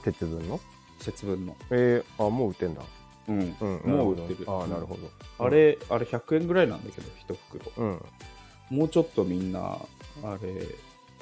[0.02, 0.58] 鉄分の？
[0.98, 2.82] 節分のえー、あ、もう売ってんだ。
[3.28, 3.92] うんうん。
[3.92, 5.08] もう売ってるああ、なるほど。
[5.38, 8.76] あれ、あれ100円ぐらいなんだけど一袋うん。
[8.76, 9.78] もうちょっとみんな
[10.24, 10.66] あれ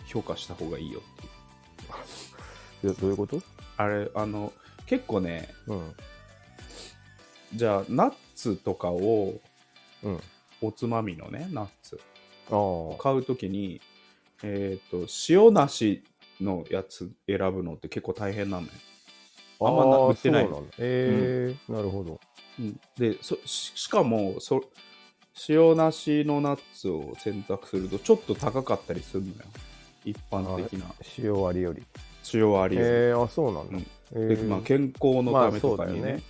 [0.07, 1.01] 評価した方がいいよ
[2.81, 3.43] っていう どどういうこと？
[3.77, 4.51] あれあの
[4.87, 5.93] 結構ねうん。
[7.55, 9.35] じゃあナッツとかを
[10.03, 10.21] うん。
[10.61, 12.01] おつまみのねナッツ。
[12.51, 13.03] ああ。
[13.03, 13.81] 買うときに
[14.43, 16.03] えっ、と塩なし
[16.41, 18.73] のやつ選ぶのって結構大変なのよ、
[19.61, 21.73] あんま売ってないなえー。
[21.73, 22.21] なるほど。
[22.59, 24.63] うん、でそししかもそ
[25.49, 29.35] 塩なしのナッツを選択するとちょっと高かったりするのよ。
[30.05, 30.87] 一般的な。
[31.19, 31.83] 塩割りより。
[32.33, 32.97] 塩割りより。
[32.97, 33.77] えー、あ、そうなんだ。
[33.77, 33.83] うん。
[33.83, 36.23] えーでまあ、健康のためとかにね。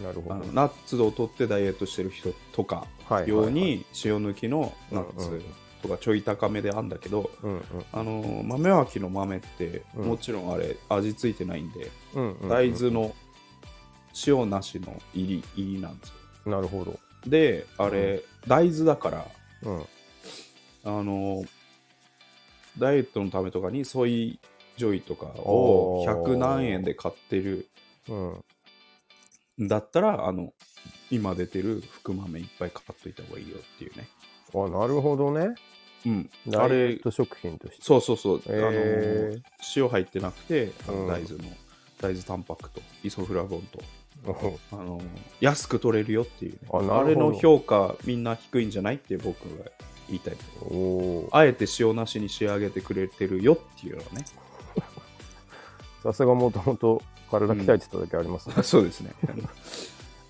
[0.00, 0.34] なるほど。
[0.52, 3.30] ナッツを取ってダイエットしてる人とかはいはいはい。
[3.30, 5.42] 用に塩抜きのナッツ
[5.82, 7.30] とかちょい高めであんだけど、
[7.92, 10.08] あの豆まきの豆ってうん。
[10.08, 11.90] もちろんあれ味付いてないんで、
[12.48, 13.14] 大豆の
[14.26, 16.08] 塩なしの入り入りなんです
[16.44, 16.52] よ。
[16.52, 16.98] なるほど。
[17.26, 19.26] であれ、大豆だから
[19.62, 19.86] うん。
[20.84, 21.44] あの
[22.78, 24.38] ダイエットのためとかにソイ
[24.76, 27.68] ジョイとかをおー100何円で買ってる
[28.08, 28.44] うん。
[29.64, 30.52] んだったらあの
[31.10, 34.08] 今出てる福豆いっぱい買っといた方がいいよっていうね。
[34.54, 35.54] あ、なるほどね。
[36.04, 36.30] うん。
[36.54, 37.82] あれ食品として。
[37.82, 39.32] そうそうそう、えー。
[39.32, 39.42] あの
[39.74, 41.08] 塩入ってなくてあのうん。
[41.08, 41.44] 大豆の、
[42.00, 43.80] 大豆タンパクとイソフラボンと
[44.24, 45.00] おあの
[45.40, 46.58] 安く取れるよっていうね。
[46.72, 49.70] ああれの評価みんな低いんじゃないって僕が
[50.08, 50.36] 言いたい。
[51.32, 54.24] あえて塩なしに仕上げてくれてるよっていうのはね
[56.02, 58.54] さすがもともと体鍛えてただけありますね。
[58.64, 59.12] そうですね。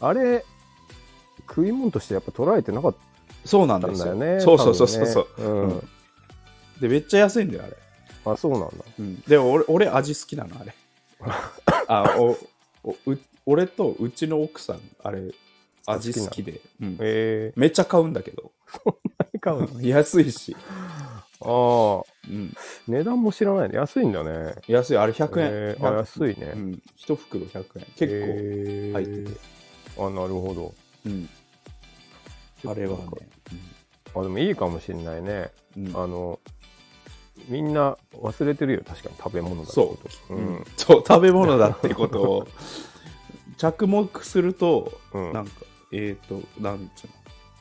[0.00, 0.44] あれ、
[1.48, 2.94] 食い物としてやっぱ捉えてなかっ
[3.44, 4.14] そうなんたですよ。
[4.14, 4.40] んだよね。
[4.40, 5.88] そうそうそうそうそう、うん。
[6.80, 7.76] でめっちゃ安いんだよあれ、
[8.26, 8.32] うん。
[8.32, 8.68] あ、そうなんだ。
[8.98, 10.74] うん、でも俺俺味好きなのあれ。
[11.88, 12.36] あお
[12.84, 15.32] おう俺とうちの奥さんあれ
[15.86, 16.96] 味好きで、うん。
[17.00, 17.52] え。
[17.56, 18.50] めっちゃ買うんだけど。
[19.34, 20.56] ー、買うの 安いし、
[21.42, 22.54] ああ、うん、
[22.88, 23.76] 値段も知らないね。
[23.76, 24.54] 安いんだね。
[24.68, 24.96] 安い。
[24.98, 26.52] あれ100円、えーあ安いね。
[26.54, 27.86] うん、1袋100円。
[27.96, 29.40] 結構入ってて、
[29.96, 30.06] 構。
[30.06, 30.74] あ、なるほど。
[31.04, 31.28] うん、
[32.66, 33.04] あれはね、
[34.14, 35.50] あ、でもいいかもしれないね。
[35.76, 35.86] うん。
[35.88, 36.40] うんあの、
[37.48, 38.82] みんな忘れてるよ。
[38.86, 40.34] 確かに食べ物だってこと。
[40.34, 40.64] う、うん。
[40.76, 42.48] そう食べ物だってことを。
[43.58, 45.32] 着目すると、うん。
[45.32, 45.50] なんか
[45.92, 47.15] えっ、となんつうの？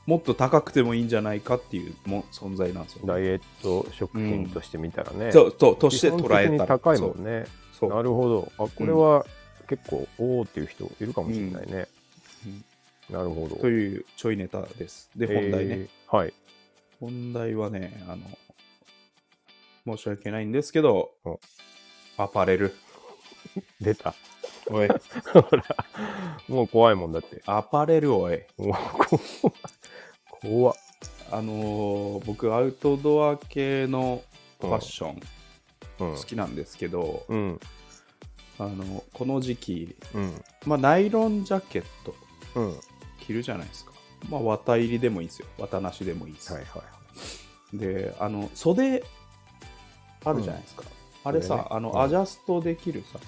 [0.05, 6.79] もっと高くてもいいんじゃないかっていうも存在なんですよ、ダイエット食品として見たらね、そうそうとして捉えたら。
[6.79, 7.45] 高いもんね。
[7.81, 8.51] なるほど。
[8.57, 9.25] あこれは
[9.67, 11.87] 結構、おおっていう人いるかもしれないね、
[12.45, 13.15] うん。
[13.15, 13.55] なるほど。
[13.55, 15.09] というちょいネタです。
[15.15, 16.33] で本題ね、えーはい。
[16.99, 21.39] 本題はねあの申し訳ないんですけどお
[22.17, 22.75] アパレル。
[23.81, 24.13] 出た。
[24.67, 24.87] おい。
[25.33, 25.63] ほら。
[26.47, 27.41] もう怖いもんだって。
[27.45, 28.43] アパレルおい。
[28.57, 29.53] もう怖
[30.47, 30.75] 怖っ。
[31.31, 34.23] あのー僕アウトドア系の
[34.59, 35.21] ファッション
[35.99, 36.15] うん。
[36.15, 37.59] 好きなんですけど、うん。
[38.59, 40.43] あのこの時期、うん。
[40.65, 42.15] まあ、ナイロンジャケット
[42.55, 42.67] うん。
[42.69, 42.77] はい
[43.25, 43.91] 着るじゃないですか、
[44.29, 45.47] まあ、綿入りでもいいですよ。
[45.57, 46.63] 綿なしでもいいです、はい
[47.73, 49.03] であの袖
[50.23, 50.83] あるじゃないですか、
[51.23, 51.67] あれさ、袖ね。
[51.71, 52.01] あの、うん。
[52.01, 53.19] アジャストできるさ。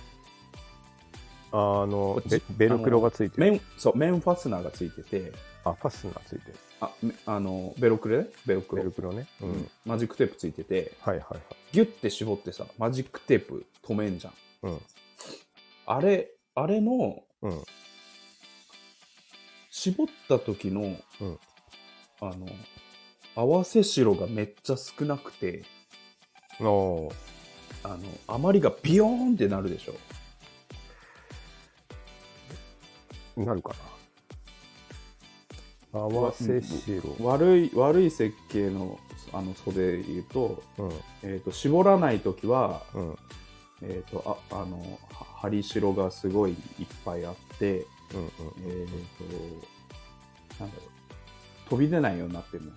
[1.51, 1.55] あ
[1.87, 3.51] のベベルクロがついてる。
[3.51, 5.31] 面そう面ファスナーがついてて
[5.69, 6.57] あファスナーついてる。
[6.79, 8.83] あめあのベロクロねベロクロ。
[8.83, 9.27] ベルクロね。
[9.41, 9.69] うん、うん。
[9.85, 10.93] マジックテープついてて。
[11.01, 11.41] はいはいはい。
[11.71, 14.33] ギュッて絞ってさマジックテープ止めんじゃん。
[14.63, 14.81] うん。
[15.85, 17.63] あれあれのうん。
[19.71, 20.81] 絞った時の、
[21.21, 21.39] うん。
[22.19, 22.47] あの
[23.35, 25.63] 合わせ白がめっちゃ少なくて。
[26.59, 27.13] おー。
[27.83, 29.93] あの余りがビヨーンってなるでしょ。
[33.39, 33.75] なるかな
[35.93, 38.99] 合わせ白悪い悪い設計の
[39.33, 40.91] あの袖言うと,、うん。
[41.23, 43.17] えー、と絞らない時は、うん。
[43.81, 46.57] えー、とああのは針白がすごいいっ
[47.05, 48.29] ぱいあって、うんうん。
[48.59, 52.71] えー、となんだろう飛び出ないようになってるの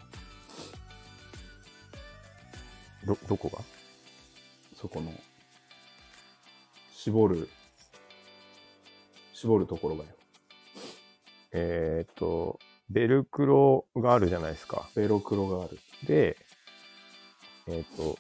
[3.07, 3.63] どどこが？
[4.77, 5.13] そこの
[6.95, 7.49] 絞る
[9.33, 10.11] 絞るところがよ。
[11.53, 12.59] えっ、と
[12.91, 14.89] ベルクロがあるじゃないですか。
[14.97, 15.79] ベロクロがある。
[16.07, 16.37] で
[17.69, 18.19] えっ、と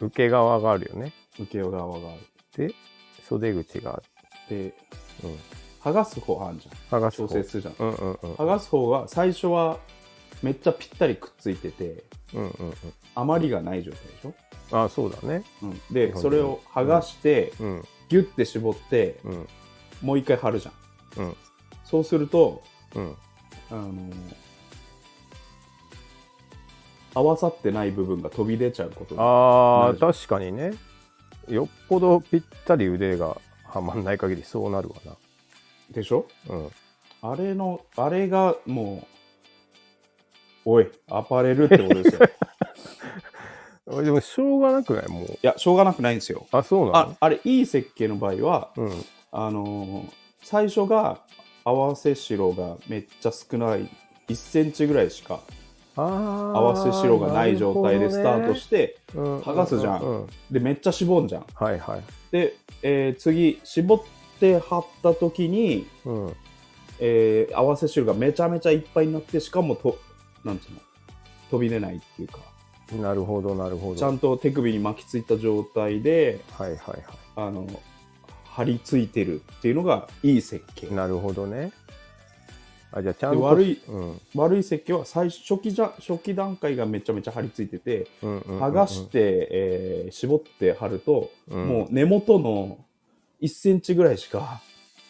[0.00, 1.12] 受け側があるよね。
[1.40, 2.16] 受け側があ
[2.56, 2.74] で
[3.26, 4.02] 袖口があっ
[4.50, 4.76] るでて、
[5.24, 5.38] うん、
[5.80, 7.00] 剥がす方あるじゃん。
[7.00, 7.28] 剥がす方。
[7.28, 7.74] 調整するじゃん。
[7.78, 9.78] うんうんうん剥がす方が最初は
[10.42, 12.74] めっちゃぴったりくっついててうんうんうん。
[13.14, 14.34] 余りがない状態でしょ、
[14.84, 15.44] あそうだね。
[15.62, 17.84] うん、でうんそれを剥がして、うん。
[18.08, 19.48] ギュッて絞ってうん。
[20.02, 21.24] もう一回貼るじゃん。
[21.24, 21.36] うん。
[21.84, 22.62] そうすると
[22.94, 23.16] うん
[23.72, 24.12] あのー
[27.14, 29.98] 合わさってない部分が飛び出ちゃうことがあーなる。
[29.98, 30.72] じゃん確かにね。
[31.48, 34.94] よっぽどぴったり腕がはまんない限りそうなるわ
[35.90, 36.26] でしょ？
[36.48, 36.70] なうん。
[37.20, 39.06] あれのあれがも
[40.64, 42.20] うおいアパレルってことですよ。
[44.02, 45.08] でもしょうがなくない？
[45.08, 45.24] もう。
[45.26, 46.46] いやしょうがなくないんですよ。
[46.50, 49.04] あそうなああれいい設計の場合はのうん。
[49.32, 50.12] あのー
[50.44, 51.20] 最初が
[51.64, 53.88] 合わせ白がめっちゃ少ない。
[54.28, 55.40] 1センチぐらいしか
[55.96, 60.00] あ合わせ白がない状態でスタートして、て、うん剥がすじゃん。
[60.00, 61.46] ううでめっちゃ絞んじゃん。
[61.54, 62.02] はいはい。
[62.30, 64.02] で、えー次絞っ
[64.40, 66.36] て貼った時に、うん。
[67.00, 69.98] えー合わせ白がめちゃめちゃいっぱいになってしかもと
[70.44, 70.80] なんつうの？
[71.50, 72.38] 飛び出ないっていうか。
[72.92, 73.96] なるほどなるほど。
[73.96, 76.96] ちゃんと手首に巻きついた状態ではいはいは
[77.36, 77.66] あの
[78.52, 80.86] 張り付いてるっていうのがいい設計。
[80.86, 81.72] いなるほどね。
[82.92, 83.38] あじゃあちゃんと。
[83.38, 84.20] で悪いうん。
[84.34, 88.62] 悪い設計は最初初期じゃ初期段階がめちゃめちゃ張り付いててうんうんうんうん。
[88.62, 91.66] 剥がして、えー絞って貼ると、うん。
[91.66, 92.78] もう根元の
[93.40, 94.60] 1センチぐらいしか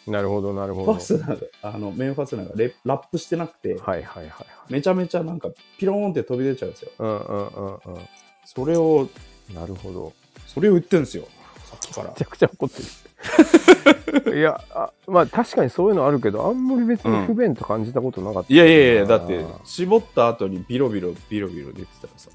[0.07, 0.93] なるほどなるほど。
[0.93, 4.73] ファスナーがあのメインファスナーがレラップしてなくて、はいはいはいはい。
[4.73, 6.91] めちゃめちゃなんかピローンって飛び出ちゃうんですよ。
[6.99, 7.79] うんうんうんう
[8.45, 9.09] それを
[9.51, 10.13] んなるほど。
[10.47, 11.27] それを言ってるんですよ
[11.73, 12.09] さっきから。
[12.09, 12.83] めちゃくちゃ怒ってる。
[14.37, 22.29] いやあまあ確かにそういうのあるけどあんまり別に不便と感じたことなかった、いやいやいやだってあ絞った後にビロビロビロビロ出てたらさ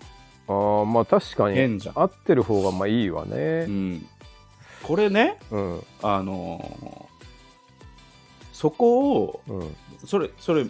[0.48, 4.06] あーまあ確かに変じゃん合ってる方がまあいいわうねん
[4.82, 7.08] これねうんあのー
[8.52, 9.76] そこをうん
[10.06, 10.66] それそれ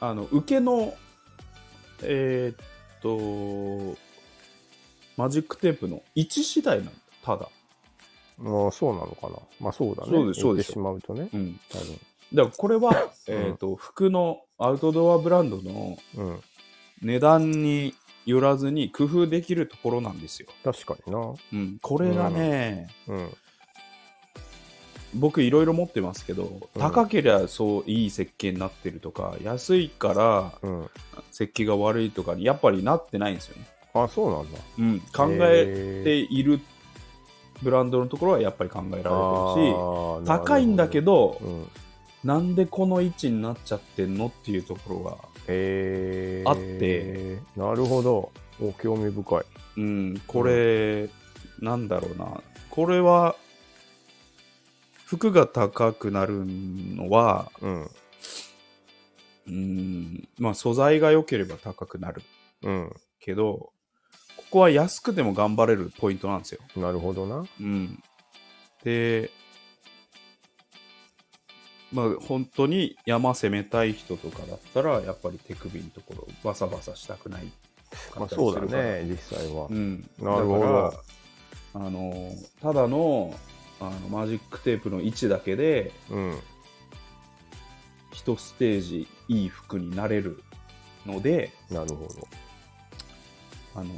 [0.00, 0.94] あの受けの
[2.02, 3.98] えーっと
[5.16, 6.92] マジックテープの位置次第なんだ
[7.24, 7.48] ただ
[8.38, 9.36] まあそうなのかな。
[9.60, 10.10] まあそうだね。
[10.10, 10.72] そうですそうです。
[10.72, 11.28] しまうとね。
[11.32, 11.60] うん。
[11.70, 12.00] 多分。
[12.34, 16.40] だからこれは、えーっと服のアウトドアブランドのうん。
[17.02, 21.34] 値段によらずに工夫できるところなんですよ、確かにな。
[21.52, 23.28] うん、これがね、うん。
[25.14, 26.80] 僕いろいろ持ってますけど、うん。
[26.80, 30.90] 高ければそういい設計になってるとか安いからうん。
[31.30, 33.66] 設計が悪いとかにやっぱりなってないんですよね。
[33.94, 34.58] あそうなんだ。
[34.78, 36.60] うん、考えている
[37.62, 41.68] ブランドのところはやっぱり考えられてるし高いんだけど、どうん、
[42.24, 45.16] なんでこの位置になっちゃってんのっていうところが、
[45.48, 47.38] えー、あって。
[47.56, 48.32] なるほど。
[48.60, 49.44] お興味深い。
[49.76, 51.08] うん、これ、
[51.60, 52.40] なんだろうな。
[52.70, 53.36] これは
[55.06, 57.90] 服が高くなるのは、うん。
[59.48, 62.22] うんまあ、素材が良ければ高くなる
[62.62, 62.92] うん。
[63.20, 63.70] けど
[64.46, 66.60] ここは安くても頑張れるポイントなんですよ。
[66.76, 67.44] なるほどな。
[67.60, 68.02] うん、
[68.84, 69.30] で
[71.92, 77.50] まあ本当に山攻めたい人とかだったらやっぱり手首のところバサバサしたくない。
[78.16, 80.94] まあそうだね実際は、うん、なるほど。
[81.74, 82.32] あの
[82.62, 83.34] ただの
[83.80, 86.38] あのマジックテープの位置だけでうん。
[88.12, 90.42] 一ステージいい服になれる
[91.04, 92.26] のでなるほど。
[93.74, 93.90] あの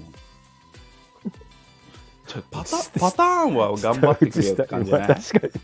[2.51, 5.09] パタパターンは頑張ってくれよって感じじゃない？
[5.11, 5.53] まあ確かに。
[5.53, 5.61] ね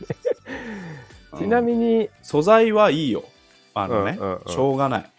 [1.39, 3.25] ちなみに、素材はいいよ。
[3.75, 4.53] あのね、うんうんうん。
[4.53, 5.11] しょうがない。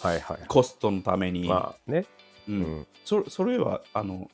[0.00, 0.38] はいはい。
[0.46, 2.06] コストのために、まあね、
[2.48, 2.60] ううん。
[2.80, 4.30] ん、そそれはあの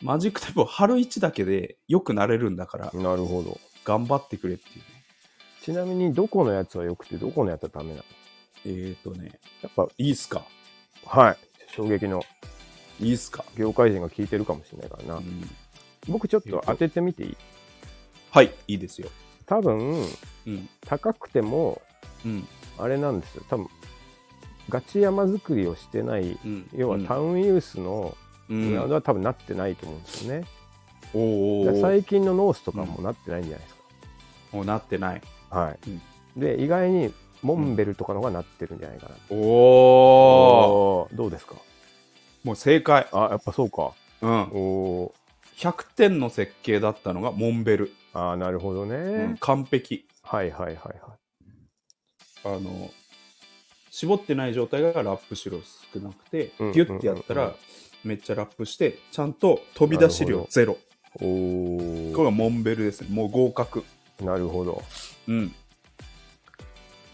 [0.00, 3.58] マジックテープを貼る位置だけで良くなれるんだからなるほど。
[3.84, 4.84] 頑張ってくれっていうね。
[5.62, 8.02] ちなみにどこのやつは良くてどこのやつはダメなの？
[8.66, 9.32] えっ、ー、とね
[9.62, 10.44] やっぱいいっすか？
[11.04, 11.36] はい。
[11.74, 12.22] 衝撃の
[13.00, 15.50] いいっすか、業界人が聞いてるかもしれないからな、うん。
[16.08, 17.36] 僕ちょっと当ててみていい？
[18.30, 19.08] はいいいですよ。
[19.46, 20.04] 多分
[20.46, 20.68] うん。
[20.86, 21.80] 高くても
[22.24, 22.46] うん。
[22.78, 23.42] あれなんですよ。
[23.48, 23.68] 多分
[24.68, 26.68] ガチ山作りをしてないうん。
[26.74, 28.16] 要はタウンユースの
[28.48, 28.70] うん。
[28.70, 30.46] ブランドは多分なってないと思うんですよね、
[31.14, 33.76] お最近のノースとかもなってないんじゃないです
[34.52, 35.22] もうなってない。
[35.50, 36.00] か、はい、うん。
[36.36, 41.54] で意外にモンベルとかの方がなってるんじゃないかな、おおどうですか？
[42.44, 43.06] もう正解。
[43.12, 43.92] あやっぱそうか。
[44.22, 44.40] うん。
[44.52, 45.20] おー。
[45.60, 50.06] 100点の設計だったのがモンベル、あーなるほどね、うん完璧。
[50.22, 50.96] はいはいはいはい。
[52.44, 52.90] あの
[53.90, 55.58] 絞ってない状態がラップしろ
[55.92, 57.54] 少なくてうんギュッてやったら
[58.02, 60.78] めっちゃラップしてちゃんと飛び出し量ゼロ。
[61.16, 62.12] おー。
[62.12, 63.08] これがモンベルですね。
[63.10, 63.84] もう合格。
[64.22, 64.82] なるほど。
[65.28, 65.54] うん。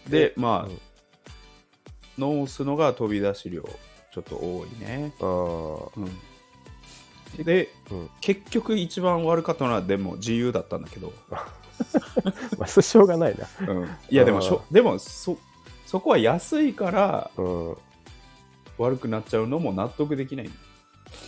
[0.09, 0.79] でまあ、うん。
[2.17, 3.67] ノースのが飛び出し量
[4.17, 5.13] ちょっと多いね。
[5.19, 7.43] うん。
[7.43, 8.09] で、うん。
[8.19, 11.13] 結局一番悪かったのはでも自由だったんだけど、
[12.57, 13.45] まあそれしょうがないな。
[14.09, 15.37] いやでもしあょでもそ
[15.85, 17.77] そこは安いからうん。
[18.79, 20.49] 悪くなっちゃうのも納得できない。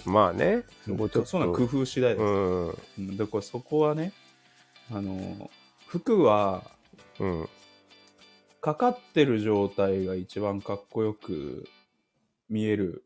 [0.06, 0.64] まあね。
[0.86, 2.70] そこちょっとそんな工夫次第です、うん。
[2.70, 4.14] うん、だからそこはね
[4.92, 5.50] あの
[5.88, 6.64] 服は
[7.20, 7.50] うん。
[8.62, 11.68] かかってる状態が一番かっこよく
[12.50, 13.04] 見える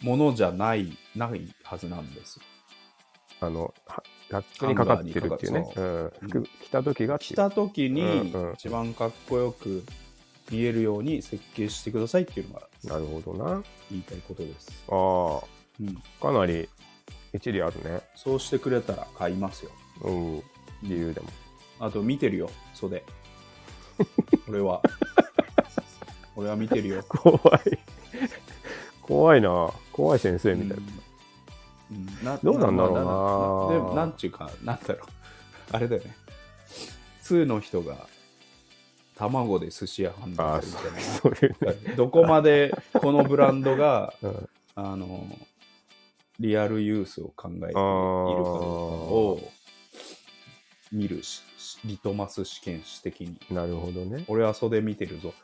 [0.00, 2.40] ものじゃないないはずなんです
[3.40, 5.72] あのはがっつりかかってるっていうね。
[5.76, 6.04] うん。
[6.04, 6.28] うん。
[6.28, 9.84] 服着た時が着た時に一番かっこよく
[10.50, 13.62] 見えるように設計してくださいっていうのがなるほどな。
[13.90, 14.94] 言いたいことです、あ
[15.80, 16.68] うん、あかなり
[17.34, 18.00] 一理あるね。
[18.14, 19.70] そうしてくれたら買いますよ。
[20.02, 20.42] うん。
[20.82, 21.28] 理由でも。
[21.78, 23.04] あと見てるよ袖。
[24.48, 24.80] 俺は。
[26.36, 27.04] 俺は見てるよ。
[27.08, 27.38] 怖い
[29.02, 29.70] 怖いな。
[29.92, 30.82] 怖い先生みたいな。
[31.90, 32.24] うん。
[32.24, 33.74] などうなんだろうな。
[33.74, 34.98] でもなんちゅうかなんだろう。
[35.72, 36.16] あれだよね。
[37.24, 38.06] 2の人が
[39.16, 40.76] 卵で寿司屋判断す
[41.28, 41.94] るみたいな。
[41.96, 44.48] どこまでこのブランドが うん。
[44.74, 45.26] あの
[46.40, 49.40] リアルユースを考えているかどうかを
[50.90, 51.42] 見るし
[51.84, 53.38] リトマス試験紙的に。
[53.54, 54.24] なるほどね。
[54.28, 55.34] 俺は袖見てるぞ、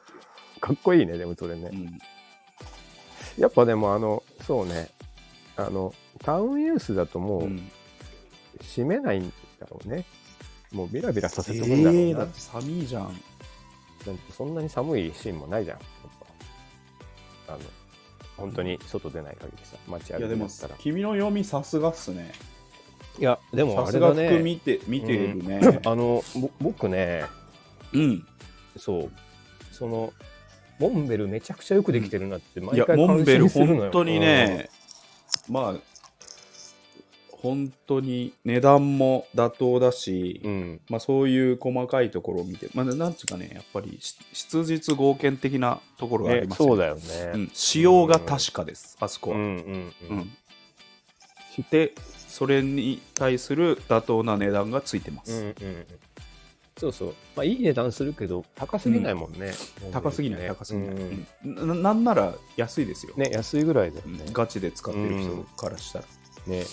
[0.60, 1.70] かっこいいねでもそれね。
[1.72, 1.98] うん
[3.38, 4.90] やっぱでもあのそうね。
[5.56, 7.70] あのタウンユースだともううん。
[8.60, 10.04] 閉めないんだろうね、
[10.72, 13.20] もうビラビラさせておくんだろうな、えーだって寒いじゃん。
[14.36, 15.78] そんなに寒いシーンもないじゃん。
[17.46, 17.58] あの
[18.36, 20.74] 本当に外出ない限りさ街歩いやでもきだったら。
[20.74, 22.32] い君の読みさすがっすね。
[23.20, 24.28] やでもさすがあれだね。
[24.30, 27.26] 服見て見てるね、あのぼ僕ね
[27.92, 28.26] うん。
[28.76, 29.10] そう。
[29.70, 30.12] その
[30.78, 33.80] モンベルめちゃくちゃよくできてるなっていや毎回モンベル感心するのよ。
[33.82, 34.68] 本当にね、
[35.48, 35.98] まあ
[37.42, 40.80] 本当に値段も妥当だし、うん。
[40.88, 47.02] まあ、そういう細かいところを見て、まあ、なんつうかねやっぱりし質実合憲的なところがありねますよそうだよね、
[47.34, 50.30] うん、仕様が確かです、あそこは、うんうんううんん。
[51.70, 51.92] で
[52.28, 55.86] それに対する妥当な値段がついてます、うんうんうん
[56.78, 57.14] そうそう。
[57.36, 59.52] まあ、いい値段するけど、高すぎないもんね。
[59.92, 61.74] 高すぎない、ね高すぎない、うんうんな。
[61.74, 63.14] なんなら安いですよ。
[63.16, 64.24] ね、安いぐらいだよね。
[64.32, 66.04] ガチで使ってる人からしたら。
[66.46, 66.64] ね。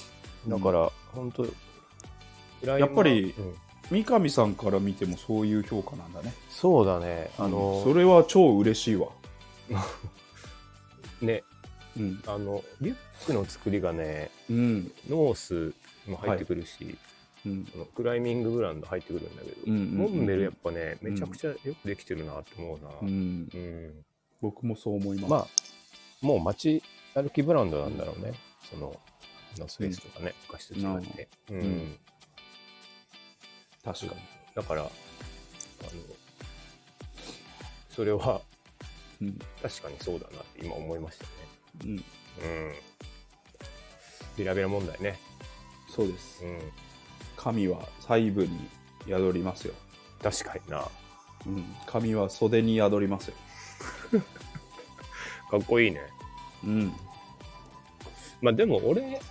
[0.47, 1.45] だから、本当
[2.65, 3.55] やっぱりうん
[3.91, 6.33] 三上さんから見てもそういう評価なんだね。
[6.49, 7.29] そうだね。
[7.37, 9.09] あの、それは超嬉しいわ。
[11.21, 11.43] ね、
[11.97, 12.23] うん。
[12.25, 12.95] あの、リュッ
[13.25, 14.91] クの作りがね、うん。
[15.07, 15.73] ノース
[16.09, 16.97] も入ってくるし、
[17.45, 17.65] うん。
[17.71, 22.89] そのクライミングブランド入ってくるんだけど、うんうんうんモンベルやっぱね、めちゃくちゃよくできてるなと思うな。
[23.01, 23.49] うん。
[23.53, 24.05] うん
[24.41, 25.31] 僕もそう思います。
[25.31, 25.47] まあ、
[26.21, 26.83] もう街
[27.13, 28.33] 歩きブランドなんだろうね。
[28.69, 28.99] その、
[29.57, 31.27] ノースフェイスとかね、昔と違って。
[31.51, 31.97] うんん
[33.83, 34.11] 確かに。
[34.55, 34.91] だから、あの、
[37.89, 38.41] それは
[39.21, 39.39] うん。
[39.61, 41.29] 確かにそうだなって今思いましたね。
[41.85, 41.89] うん。
[41.91, 42.01] うん。
[44.37, 45.17] ビラビラ問題ね。
[45.87, 46.47] そうですう。
[46.47, 46.59] ん。
[47.45, 48.67] 神は細部に
[49.07, 49.75] 宿りますよ。
[50.19, 50.87] 確かにな。
[51.45, 51.63] うん。
[51.85, 53.35] 神は袖に宿りますよ。
[55.51, 56.01] かっこいいね。
[56.63, 56.93] うん。
[58.41, 59.21] まあでも俺、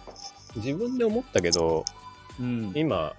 [0.55, 1.85] 自分で思ったけど、
[2.39, 2.73] うん。
[2.77, 3.17] 今、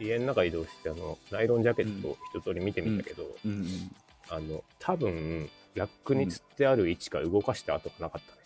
[0.00, 3.66] 家の中移動して、あの、ナイロンジャケットを一通り見てみたけど、うん。
[4.30, 8.38] あの、多分、ラックに吊ってある位置から動かした跡がなかったね。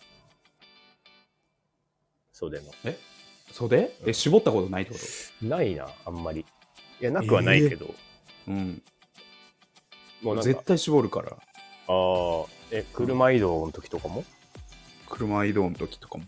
[2.33, 2.65] 袖の。
[2.83, 2.97] え？
[3.53, 3.91] 袖？
[4.05, 4.99] え、絞ったことないってこ
[5.43, 6.41] ないな、あんまり。
[6.99, 7.93] いや、なくはないけど、と
[8.47, 8.81] うん。
[10.23, 11.31] もうなんか、絶対絞るから。
[11.31, 14.25] ああ、え、車移動の時とかも？
[15.07, 16.23] 車移動の時とかも。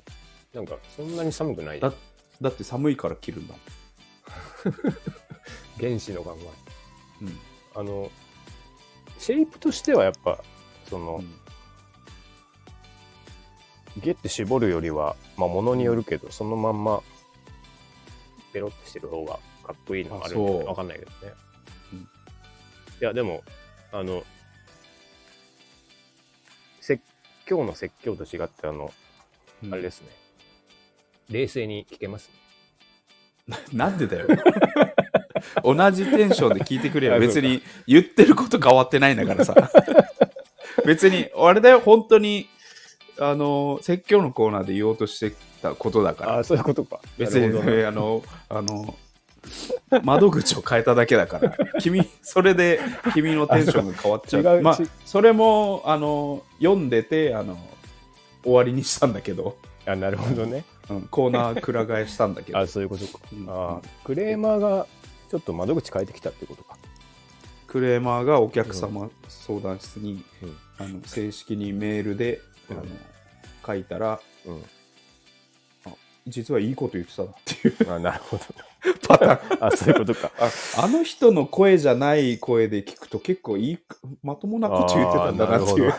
[0.53, 1.79] なんか、そんなに寒くない？
[1.79, 1.91] だ
[2.41, 3.59] だって寒いから着るんだも
[5.79, 6.37] 原子の考
[7.21, 7.25] え。
[7.25, 7.27] ん。
[7.27, 7.39] うん。
[7.75, 8.11] あの、
[9.17, 10.43] シェイプとしてはやっぱ、
[10.89, 11.33] その、うん
[14.01, 17.01] ゲッて絞るよりは、まあ、ものによるけど、そのまんま、
[18.55, 19.33] ペロってしてる方が
[19.67, 21.33] かっこいいのがあるんだけどあそうわかんないけどね。
[21.91, 23.43] うんいや、でも、
[23.91, 24.23] あの、
[26.79, 27.03] 説
[27.45, 28.93] 教の説教と違って、あの、
[29.63, 30.07] うんあれですね。
[31.29, 32.29] 冷静に聞けます？
[33.49, 33.57] ね。
[33.73, 34.27] なんでだよ。
[35.63, 37.19] 同じテンションで聞いてくれよ。
[37.19, 39.53] 別に言ってること変わってないんだからさ。
[40.85, 42.47] 別に、あれだよ、本当に、
[43.19, 46.33] あの、説教のコーナーで言おうとしてたことだから。
[46.35, 46.99] ああ、そういうことか。
[47.17, 48.95] 別に、ねあの、あの、
[50.03, 51.55] 窓口を変えただけだから。
[51.79, 52.79] 君、それで
[53.13, 54.61] 君のテンションが変わっちゃう。
[54.61, 57.57] まあそれも、あの、読んでて、あの、
[58.43, 60.65] 終わりにしたんだけど、あ、なるほどね。
[60.89, 63.19] うんコーナーくら替えしたんだけど あ、、そういうことか。
[63.33, 64.87] うんあークレーマーが
[65.29, 66.77] ちょっと窓口変えてきたってことか。
[67.67, 72.83] クレーマーがお客様相談室に、うんあの正式にメールで、うんあの
[73.65, 74.63] 書いたら、うん。
[76.27, 78.43] 実はいいこと言ってたなっていうあ、なるほど。
[79.07, 79.65] パターン。
[79.67, 80.31] あ、そういうことか。
[80.39, 80.49] あ
[80.83, 83.79] あの人の声じゃない声で聞くと結構いい
[84.23, 85.93] まともなこと言ってたんだなっていう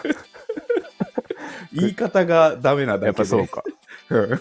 [1.75, 3.63] 言い方がダメなだけでやっぱそうか。
[4.11, 4.41] うん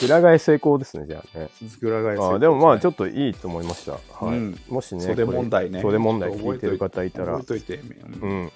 [0.00, 1.48] 裏返成功ですね、じゃあね。
[1.80, 3.92] 裏返せあーでもまあちょっっといいと思いました。
[3.92, 4.38] はい。
[4.38, 7.82] うんもしね、袖問題ねこれ袖問題聞いてる方いたら覚え、といてう
[8.20, 8.52] うんん。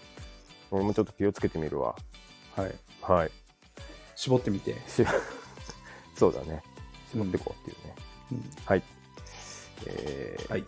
[0.71, 1.97] 俺もちょっと気をつけてみるわ。
[2.57, 3.31] はいはい。
[4.15, 5.05] 絞ってみて、し
[6.15, 6.63] そうだね。
[7.11, 7.95] 絞ってこうっていうね。
[8.33, 8.83] うんはい。
[9.87, 10.65] えーはい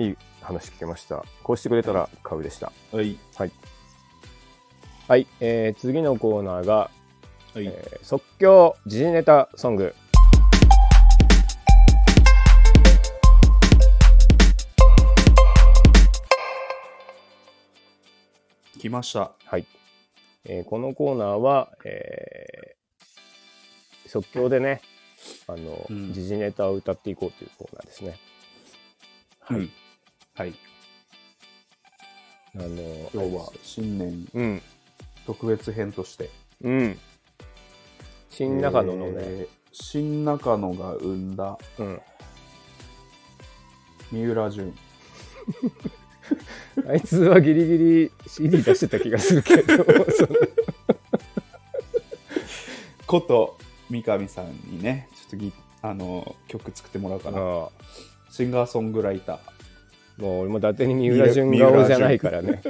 [0.00, 1.24] いい話聞けました。
[1.42, 2.72] こうしてくれたら買うでした。
[2.92, 3.18] はい
[5.08, 5.26] はい。
[5.40, 6.90] えー次のコーナーが、
[7.54, 9.94] はい、えー即興時事ネタソング。
[18.78, 19.77] 来ましたはい。
[20.48, 24.80] えーこのコーナーは、えー即興でね、
[25.48, 28.18] あの、うん時事ネタを歌っていこうというコーナーですね。
[29.40, 29.60] はい。
[29.60, 29.70] うん
[30.34, 30.54] はい
[32.54, 32.66] あの、
[33.12, 34.62] 今日は新年うん。
[35.26, 36.30] 特別編として
[36.62, 36.98] うん。
[38.30, 42.00] 新中野のね、えー新中野が生んだうん。
[44.10, 44.74] 三浦淳
[46.88, 49.84] あいつはギリギリ CD 出してた気がするけど、
[53.06, 53.58] こと
[53.90, 55.52] 三上さんにねちょっとギ
[55.82, 57.68] あの曲作ってもらうかなあ
[58.30, 59.58] シンガーソングライターあ
[60.18, 62.60] もう俺も伊達に三浦淳顔じゃないからね。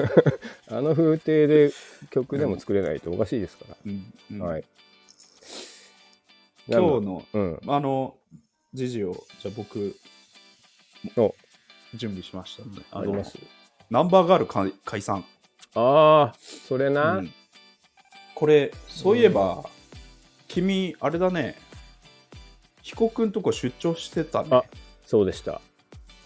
[0.70, 1.72] あの風景で
[2.10, 4.46] 曲でも作れないとおかしいですかうんうんら。
[4.46, 4.64] はい。
[6.68, 7.60] 今日のうん。
[7.66, 8.16] あの
[8.72, 9.96] 時事をじゃあ僕
[11.16, 11.34] お
[11.94, 12.58] 準備しまし
[12.90, 12.98] た。
[12.98, 13.38] あります。
[13.90, 15.24] ナンバーガール解解散、
[15.74, 17.18] ああ、それな。
[17.18, 17.32] うん。
[18.34, 19.64] これそういえば、
[20.48, 21.56] 君あれだね。
[22.82, 24.48] 彦くんとこ出張してたね。
[24.50, 24.64] あ
[25.06, 25.60] そうでした。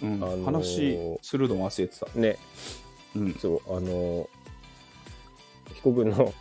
[0.02, 0.14] うん。
[0.14, 2.06] あのー話するの忘れてた。
[2.18, 2.38] ね、
[3.14, 3.34] うん。
[3.34, 4.28] そう、あの、
[5.74, 6.34] 被告の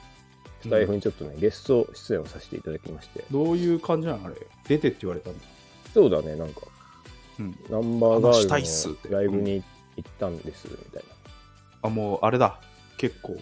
[0.62, 4.26] スタイフにちょっとね、ゲスト出演をさせていただきまして、どういう感じなの？
[4.26, 4.36] あれ。
[4.68, 5.46] 出てって言われたんだ。
[5.94, 6.62] そうだね、なんか、
[7.40, 7.60] うん。
[7.70, 9.64] ナンバーガ話したいっすってールのライブに
[9.98, 11.04] 行ったんです、みたい
[11.82, 12.60] あ、もう、あれだ。
[12.98, 13.38] 結構、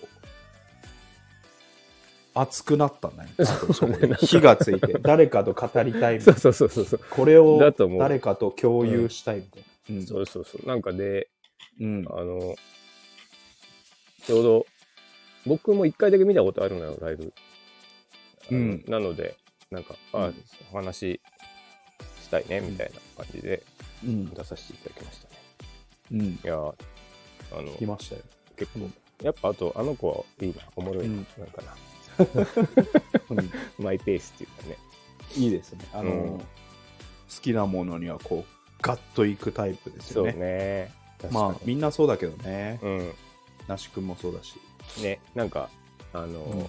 [2.34, 3.30] 熱くなったね。
[3.74, 6.14] そうねこで火がついて、誰かと語りたいみたな。
[6.14, 6.24] いな。
[6.24, 7.00] そうそうそうそう。
[7.10, 9.96] これをだと思う誰かと共有したいみたいな。
[9.98, 10.68] うんそうそうそう。
[10.68, 11.30] なんかで、
[11.80, 12.06] うん。
[12.10, 12.56] あの、
[14.26, 14.66] ちょうど、
[15.46, 17.34] 僕も一回だけ見たことあるのよ、ライブ。
[18.50, 19.38] あのうんなので、
[19.72, 20.44] なんか、あ、うん
[20.74, 21.22] お話
[22.22, 23.64] したいね、みたいな感じで
[24.04, 24.30] うん。
[24.34, 25.36] 出させていただきましたね。
[26.12, 26.22] うん。
[26.22, 26.74] いやー
[27.52, 28.22] あの聞、きましたよ。
[28.58, 28.90] 結構、
[29.24, 31.76] やっぱあと、あの子はいいな、おもろいな、うんなんかな。
[33.30, 33.52] うん
[33.84, 34.78] マイペースっていうかね。
[35.36, 35.86] いいですね。
[35.94, 40.40] あの、うん好きなものにはこう、ガッといくタイプですそうよね。
[40.40, 40.94] ね。
[41.20, 41.46] 確かに。
[41.46, 42.80] まあ、みんなそうだけどね。
[42.82, 43.14] うん。
[43.68, 44.56] 那須君もそうだし。
[45.02, 45.70] ね、なんか、
[46.14, 46.68] あの、うん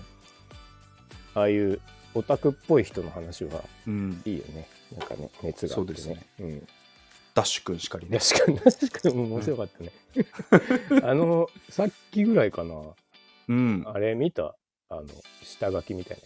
[1.35, 1.81] ああいう
[2.15, 4.23] オタクっぽい人の話はうん。
[4.25, 4.67] いいよね。
[4.97, 5.99] なんかね、熱があって、ね。
[5.99, 6.27] そうですね。
[6.41, 6.69] うん。
[7.37, 8.19] ダッシュ君しかりね。
[8.19, 9.93] 確かに、確かに面白かったね。
[11.05, 12.75] あの、さっきぐらいかな。
[13.49, 13.85] うん。
[13.87, 14.57] あれ見た？
[14.89, 15.03] あの、
[15.43, 16.19] 下書きみたい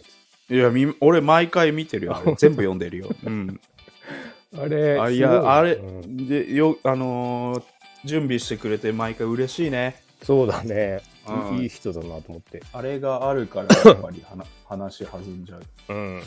[0.51, 2.17] いや、み俺、毎回見てるよ。
[2.17, 3.11] あれ全部読んでるよ。
[3.25, 3.47] うん。
[3.49, 4.63] なやつ。
[4.63, 7.65] あれ、あいすごや、あれ、うんで、よ、あのー
[8.03, 10.03] 準備してくれて毎回嬉しいね。
[10.23, 11.59] そうだねうん。
[11.59, 12.63] いい人だなと思って。
[12.73, 14.25] あれがあるから、やっぱり
[14.65, 15.63] 話 話弾んじゃう。
[15.89, 16.23] うん。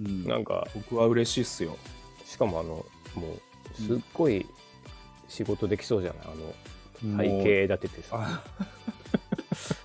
[0.00, 0.24] うん。
[0.26, 1.78] なんか、僕は嬉しいっすよ。
[2.26, 3.40] しかもあの、もう、
[3.74, 4.46] すっごい
[5.28, 6.22] 仕事できそうじゃない？
[6.24, 6.52] あの、も
[7.14, 8.18] う体型立ててさ。
[8.20, 8.44] あ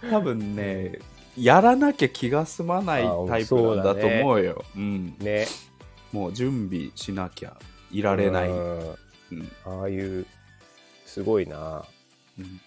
[0.09, 0.99] 多分ね、
[1.37, 4.63] やらなきゃ気が済まないあタイプなんだと思うよ。
[4.75, 5.15] うん。
[5.19, 5.47] ね。
[6.11, 7.57] もう準備しなきゃ
[7.91, 8.49] いられない。
[8.49, 8.51] う
[9.31, 10.25] うんんああいう、
[11.05, 11.85] すごいな。
[12.37, 12.61] うん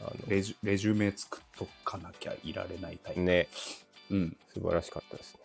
[0.00, 3.20] あレジュレジュメ作っとかなきゃいられないタイプ。
[3.20, 3.48] の、ね、
[4.10, 4.36] うん。
[4.52, 5.38] 素晴らしかったです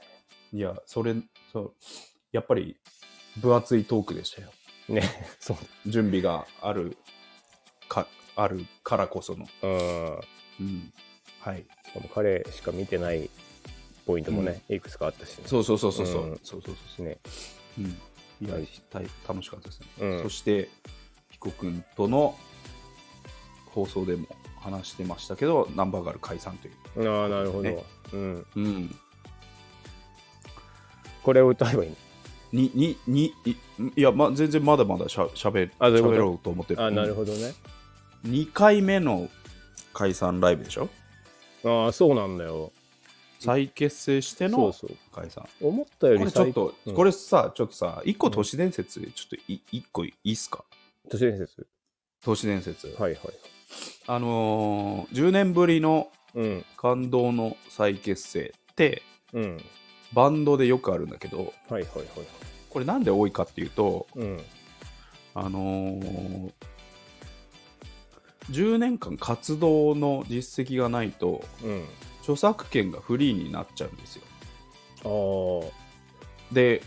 [0.51, 1.13] いや、それ、
[1.53, 1.73] そう、
[2.31, 2.75] やっぱり
[3.39, 4.51] 分厚いトークでしたよ。
[4.89, 5.01] ね。
[5.01, 5.09] ね、
[5.39, 5.57] そう。
[5.89, 6.97] 準備がある
[7.89, 9.47] か、あるからこその。
[9.63, 10.19] うん。
[10.59, 10.93] うん。
[11.41, 11.65] はい。
[11.85, 13.29] しかも彼しか見てない
[14.05, 15.43] ポイントもね、いくつかあったしね。
[15.47, 16.23] そうそうそうそうそう。
[16.23, 17.17] うんそうそうそうね。
[17.25, 17.85] そう。
[17.85, 17.91] うん。
[18.47, 19.87] いや、はい大楽しかったですね。
[19.99, 20.69] うんそして、
[21.31, 22.37] ヒコ君との
[23.73, 24.27] 放送でも
[24.59, 26.71] 話してましたけど、ナンバーガール解散とい
[27.03, 27.09] う。
[27.09, 27.63] ああ、なるほど。
[27.63, 27.83] ね
[28.13, 28.45] うん。
[28.55, 28.95] うん。
[31.23, 31.95] これを歌えばいいの？
[32.57, 33.55] に、に、に、い
[33.95, 36.15] いや、ま、全然まだまだしゃしゃべあどういうこと？
[36.15, 36.81] 喋ろうと思ってる。
[36.81, 37.15] あなるど。
[37.15, 37.53] ほどね。
[38.25, 39.29] 2回目の
[39.93, 40.89] 解散ライブでしょ？
[41.63, 42.71] ああ、そうなんだよ。
[43.39, 44.97] 再結成してのそうそう。
[45.13, 45.47] 解散。
[45.61, 50.63] 思ったよりこれちょっと、うんこれさ、ちょっとさ、一個都市伝説、ちょっとい一個いいっすか？
[51.09, 51.67] 都市伝説？
[52.23, 52.87] 都市伝説。
[52.99, 53.19] はいはい。
[54.07, 56.65] あのー、10年ぶりのうん。
[56.77, 59.01] 感動の再結成って、
[59.33, 59.63] うん。
[60.13, 61.85] バンドでよくあるんだけど、はいはいはい。
[62.69, 64.39] これなんで多いかっていうと、うん。
[65.33, 66.51] あのー、
[68.49, 71.83] 10年間活動の実績がないと、うん。
[72.21, 74.23] 著作権がフリーになっちゃうんですよ。
[75.05, 76.53] ああ。
[76.53, 76.81] で、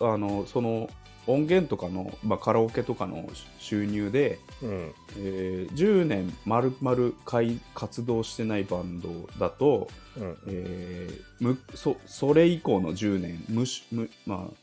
[0.00, 0.88] あの、その
[1.26, 4.94] 音源とかの、まあ、カラオケとかの収入で、うん。
[5.18, 9.08] えー10年丸々会活動してないバンド
[9.38, 10.36] だと、うん。
[10.48, 14.54] えーむそそれ以降の10年むしむ、まあ、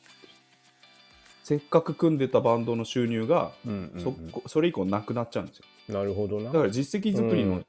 [1.43, 6.45] せっかく組んでたバンドの収入が、うんそこそれ以降なくなっちゃうんですよなるほどな。
[6.45, 7.65] だから実績作りの,、うん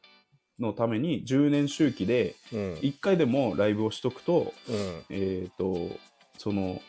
[0.61, 2.75] のために10年周期でうん。
[2.75, 4.75] 1回でもライブをしとくと,、うん。
[5.11, 5.99] えー、と
[6.39, 6.81] その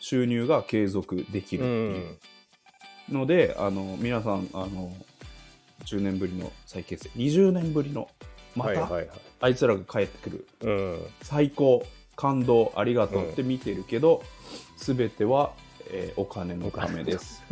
[0.00, 2.16] 収入が継続できるうっていん。
[3.12, 4.92] うので、あの皆さんあの
[5.84, 8.08] 10年ぶりの再結成20年ぶりの
[8.56, 9.08] また、はいはいはい。
[9.42, 11.00] あいつらが帰ってくるうん。
[11.22, 11.84] 最高
[12.16, 14.22] 感動ありがとうって見てるけど、
[14.76, 15.52] すべては、
[15.90, 17.42] えーお金のためです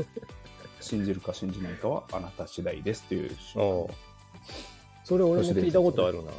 [0.80, 3.30] 信じるか信じないかはあなた次第ですっていう。
[5.05, 6.30] それ俺も聞いたことあるな。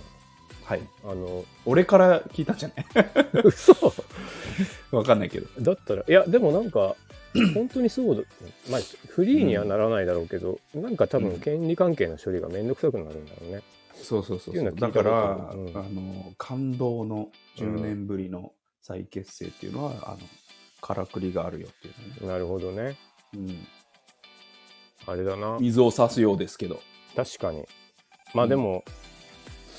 [0.63, 3.07] はいあの、俺から聞いたんじゃない？
[3.43, 3.73] 嘘
[4.91, 5.47] わかんないけど。
[5.61, 6.95] だったら、いや、でもなんか、
[7.53, 8.23] 本当にそうだ、
[8.71, 13.61] まあ、フリーにはならないだろうけど、なんか多分、権利関係の処理がめんどくさくなるんだろうね。
[13.93, 15.77] そうそうそうっていうだから、うん。
[15.77, 20.17] あの感動の10年ぶりの再結成っていうのは、あの
[20.81, 22.95] からくりがあるよっていうね、なるほどね。
[23.33, 23.67] うん、
[25.05, 25.57] あれだな。
[25.59, 26.81] 水を差すようですけど。
[27.15, 27.65] 確かに。
[28.33, 28.83] まあでも、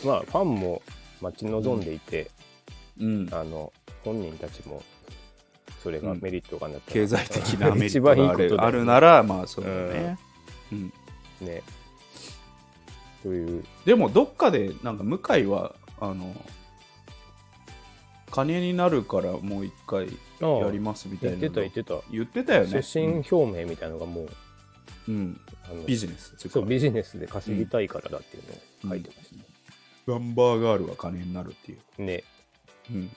[0.05, 0.83] まあ、ファンも
[1.21, 2.31] 待ち望んでいて、
[2.99, 3.29] うん。
[3.33, 3.73] あの、
[4.05, 4.83] 本人たちも、
[5.83, 6.93] それがメリットがなったら。
[6.93, 8.63] 経済的な メリットがある。
[8.63, 10.19] あるならまあそうだね、
[10.73, 10.93] うん、
[11.41, 11.63] ね。
[13.23, 16.35] という、でもどっかでなんか向井はあの
[18.31, 20.07] 金になるからもう一回
[20.41, 21.95] やりますみたい言なってた言ってた。
[22.11, 22.83] 言ってたよね。
[22.83, 24.29] 出身表明みたいなのがもう、
[25.09, 25.41] うん、うん。
[25.65, 32.25] あのビジネスそうビジネスで稼ぎたいからだっていうのを書いてましたガンバーガールは金になるっていう、ね。
[32.91, 33.11] うん、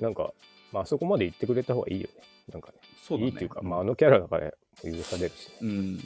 [0.00, 0.32] なんか、
[0.72, 2.22] まああそこまで言ってくれた方がいいよね。
[2.52, 2.74] なんかね。
[3.02, 4.50] そうだねいいっていうか、まああのキャラだから
[4.82, 5.54] 許されるしね。
[5.62, 6.00] うん、うん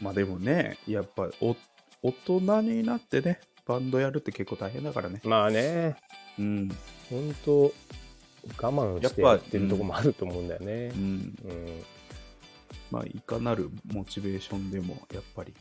[0.00, 1.56] まあでもねやっぱお
[2.02, 5.96] 大人になってねバンドやるって結構大変だからねまあね、
[6.38, 6.68] うん、
[7.10, 7.72] 本当我
[8.56, 10.98] 慢してやっぱやってるとこもあると思うんだよねう。
[10.98, 11.82] ん、うん。
[12.90, 15.54] まあいかなるモチベーションでもやっぱり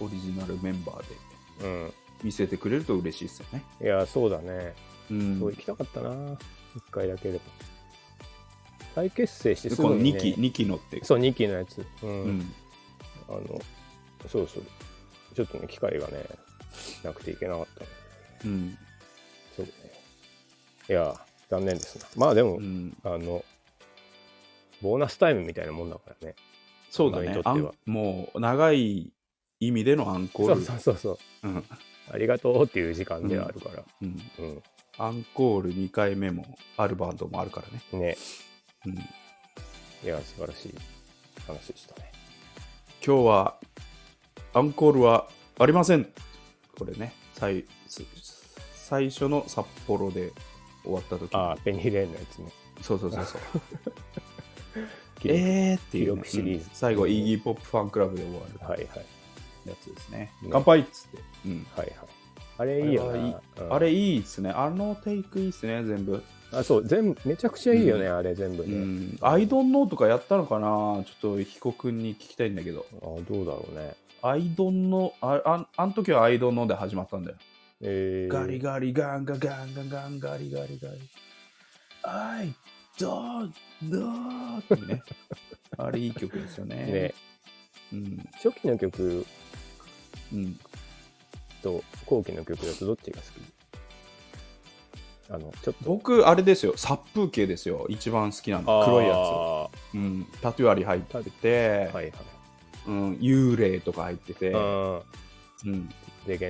[0.00, 0.98] オリジナルメンバー
[1.60, 1.92] でうん。
[2.22, 3.62] 見せてくれると嬉しいですよね。
[3.80, 4.74] いや、そうだね。
[5.10, 6.38] うんそう行きたかったな。
[6.76, 7.40] 一回だけでも。
[8.94, 11.04] 再結成してですぐに、ね、2期、2期のって。
[11.04, 11.84] そう、2期のやつ。
[12.02, 12.10] うん。
[12.10, 12.54] うん。
[13.28, 13.60] あの、
[14.26, 14.64] そうそう。
[15.34, 16.24] ちょっとね、機会がね、
[17.02, 17.86] なくていけなかったね。
[18.46, 18.78] うん。
[19.54, 19.72] そうね。
[20.88, 21.14] いや、
[21.50, 22.06] 残念ですな。
[22.16, 23.44] まあでも、うん、あの、
[24.80, 26.34] ボーナスタイムみたいなもんだからね。
[26.90, 27.40] そうだ僕にと。
[27.40, 29.12] ってはねもう、長い
[29.60, 30.62] 意味でのアンコール。
[30.64, 31.48] そうそうそうそう。
[31.48, 31.64] うん。
[32.10, 33.84] ありがとうっていう時間ではあるから。
[34.02, 34.20] うん。
[34.38, 34.62] うん。
[34.98, 38.06] アンコール2回目もあるバンドもあるからね。
[38.06, 38.16] ね。
[38.86, 38.94] うん。
[38.94, 38.98] い
[40.04, 40.74] や、素晴らしい
[41.46, 42.12] 話でしたね。
[43.04, 43.56] 今日は、
[44.54, 45.28] アンコールは
[45.58, 46.08] ありません。
[46.78, 47.64] これね、最
[48.74, 50.32] 最初の札幌で
[50.82, 52.50] 終わった時ああ、ペニーレーンのやつね。
[52.80, 53.40] そうそうそうそう。
[55.28, 59.06] えーっていう、記録シリーズうん最後、イーギーポップファンクラブで終わるはいはい。
[59.68, 60.30] やつですね。
[60.40, 61.18] ね乾杯っつって。
[61.46, 61.96] うんはいはい。
[62.58, 63.40] あれいいよあれはいいな。
[63.60, 64.50] うんあれいいっすね。
[64.50, 66.22] あのテイクいいっすね、全部。
[66.52, 68.74] あ、そう、全部、めちゃくちゃいいよね、あれ全部うね。
[68.76, 69.18] ん。
[69.20, 70.68] アイドンノーとかやったのかな？
[71.04, 72.86] ちょっと彦君に聞きたいんだけど。
[73.02, 73.94] あどうだろうね。
[74.22, 77.36] アイドンノー、あああの時はアイドンノーで始まったんだよ。
[77.82, 81.00] えー、ガリガリガンガガンガンガンガリガリガリ。
[82.04, 82.54] アイ
[82.98, 85.02] ドンノーってね。
[85.76, 86.76] あれいい曲ですよね。
[86.76, 87.14] ね、
[87.92, 88.24] うん。
[88.42, 89.26] 初期の曲
[90.32, 90.58] うん。
[91.66, 93.32] と後期の曲だとどっちが好き？
[95.28, 95.84] あの、ちょっと。
[95.84, 96.74] 僕、あれですよ。
[96.76, 97.86] 殺風景ですよ。
[97.88, 98.84] 一番好きなの。
[98.84, 99.14] 黒いや
[99.92, 99.96] つ。
[99.96, 100.26] うん。
[100.40, 101.94] タトゥーあり入ってて、つ。
[101.94, 102.12] はいはい。
[102.86, 105.00] うん、幽霊とか入ってて、あ
[105.64, 105.88] うん、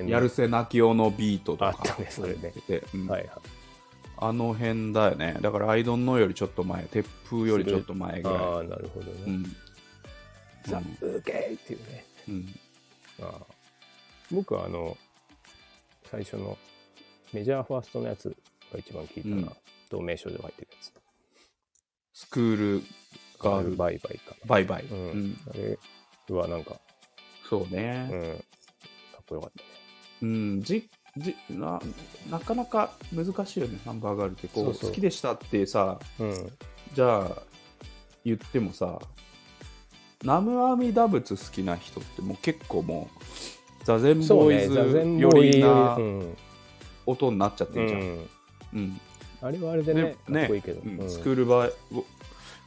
[0.07, 3.31] やるせなきおのビートとかあったねそれね入ってて、うんはいはい。
[4.19, 5.37] あの辺だよね。
[5.41, 8.37] だから、アイドンノーよりちょっと前、鉄風よりちょっと前ぐらい。
[8.37, 9.11] ああ、なるほどね。
[9.25, 9.55] うん。
[10.65, 12.05] ザ・ウケーっていうね。
[12.29, 12.59] うん。
[13.21, 13.33] ああ
[14.31, 14.95] 僕はあの、
[16.09, 16.57] 最初の
[17.33, 18.35] メジャーファーストのやつ
[18.71, 19.35] が一番聞いたな。
[19.35, 19.51] うん
[19.89, 20.93] 同名称で入ってるやつ。
[22.13, 22.83] スクール
[23.39, 24.37] ガールバイバイかな。
[24.45, 24.83] バイバイ。
[24.83, 25.37] ううんん。
[25.49, 25.77] あれ
[26.35, 26.75] はなんか、
[27.49, 28.09] そうね。
[28.11, 29.65] うん、かっこよかったね。
[30.23, 30.63] うん。
[30.63, 31.79] じ、じな、
[32.29, 34.47] なかなか難しいよね、ハンバーガールって。
[34.47, 36.51] こう、そうそう好きでしたってさ、うん。
[36.93, 37.41] じゃあ、
[38.25, 38.99] 言ってもさ、
[40.23, 43.23] ナムアミダ仏好きな人ってもう結構もう、
[43.87, 46.37] ザゼンそうね、ボーイズ座禅よりなうん
[47.05, 48.01] 音になっちゃってうるじゃん。
[48.01, 48.27] ん。
[48.73, 48.99] うん。
[49.41, 50.81] あれはあれでね、でかっこいいけど。
[50.81, 51.71] うんうんスクールバイ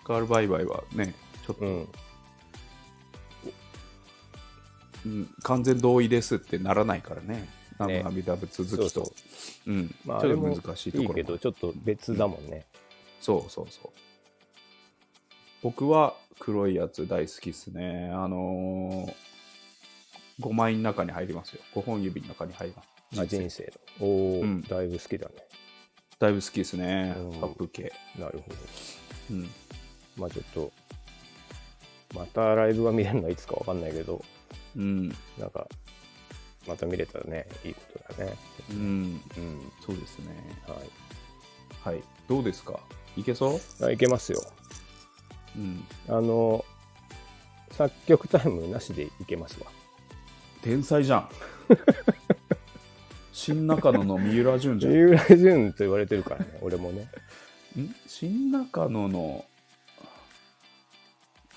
[0.06, 1.14] ガールバイバイはね、
[1.46, 1.88] ちょっと、うん。
[5.04, 7.50] うん完全同意ですってならないからね。
[7.78, 9.04] ナムねアミダ仏好そうきと。
[9.04, 9.12] そ
[9.66, 9.70] う。
[9.70, 9.94] うん。
[10.06, 12.64] まあ、ちょっと難しいところもいいけど、ちょっと別だもんね。
[13.20, 13.90] そうそうそう。
[15.62, 18.10] 僕は黒いやつ大好きっすね。
[18.14, 19.29] あのー、
[20.40, 21.62] 5枚の中に入りますよ。
[21.74, 23.20] 5本指の中に入ります。
[23.20, 24.06] あ、人生の。
[24.06, 25.34] おお、うんだいぶ好きだね。
[26.18, 27.14] だいぶ好きですね。
[27.16, 27.92] うんアップ系。
[28.18, 28.56] なるほど。
[29.30, 29.50] うん。
[30.16, 30.72] まあちょっと、
[32.14, 34.24] またライブが見れるのはいつかわかんないけど、
[34.76, 35.08] うん。
[35.38, 35.66] なんか、
[36.66, 38.36] また見れたらね、いいことだね。
[38.70, 39.20] うん。
[39.36, 39.72] うん。
[39.84, 40.26] そうですね。
[40.66, 41.94] はい。
[41.94, 42.02] はい。
[42.28, 42.78] どうですか？
[43.16, 43.84] いけそう？
[43.86, 44.40] あいけますよ。
[45.56, 45.84] うん。
[46.08, 46.64] あの、
[47.72, 49.66] 作曲タイムなしでいけますわ。
[50.62, 51.28] 天才じゃん。
[53.32, 54.92] 新中野の三浦淳じゃん。
[54.92, 57.08] 三浦淳と言われてるからね、俺もね。
[57.78, 57.94] ん？
[58.06, 59.44] 新中野の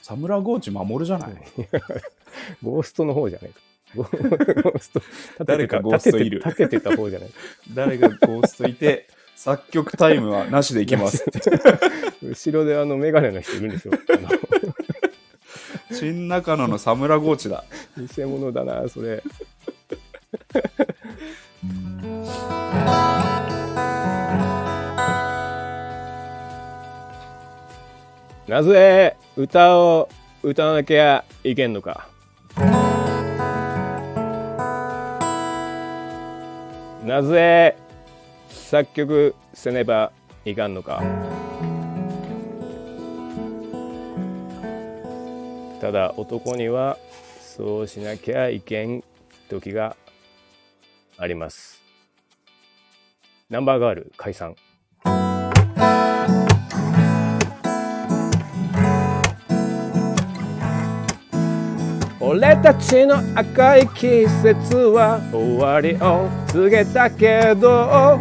[0.02, 1.36] サムラゴーチ守じゃない、
[2.64, 3.60] ゴーストの方じゃないか。
[3.96, 5.02] ゴースト、
[5.46, 6.40] 誰かゴーストいる？
[6.40, 7.30] 立ててた方じゃない。
[7.74, 11.26] 誰がゴーストいて、作曲タイムはなしでいきます。
[12.24, 13.94] 後ろであのメガネの人いるんですよ。
[15.94, 17.64] 新中野のサムラゴーチだ。
[17.98, 19.24] 偽物だな、それ。
[28.48, 30.10] なぜ歌を
[30.44, 32.08] 歌わなきゃいけんのか
[37.06, 37.78] なぜ
[38.50, 40.12] 作曲せねば
[40.46, 41.02] いかんのか
[45.84, 46.98] ただ男には
[47.42, 49.04] そうしなきゃいけん
[49.50, 49.98] 時が
[51.18, 51.82] あります。
[53.50, 54.56] ナンバーガール解散。
[62.22, 68.18] 俺たちの赤い季節は終わりを告げたけど。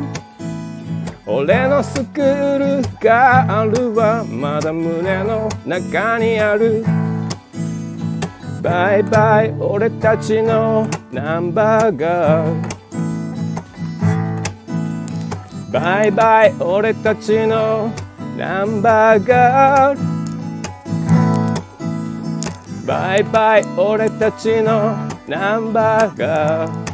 [1.25, 6.85] 俺のスクールガールはまだ胸の中にある。
[8.63, 12.63] バイバイ俺たちのナンバーガー。
[15.73, 17.91] バイバイ俺たちの
[18.37, 19.99] ナンバーガー。
[22.87, 24.97] バイバイ俺たちの
[25.27, 26.93] ナンバーガー。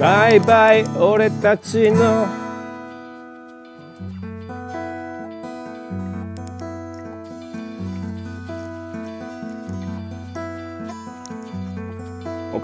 [0.00, 2.43] バイバイ俺たちの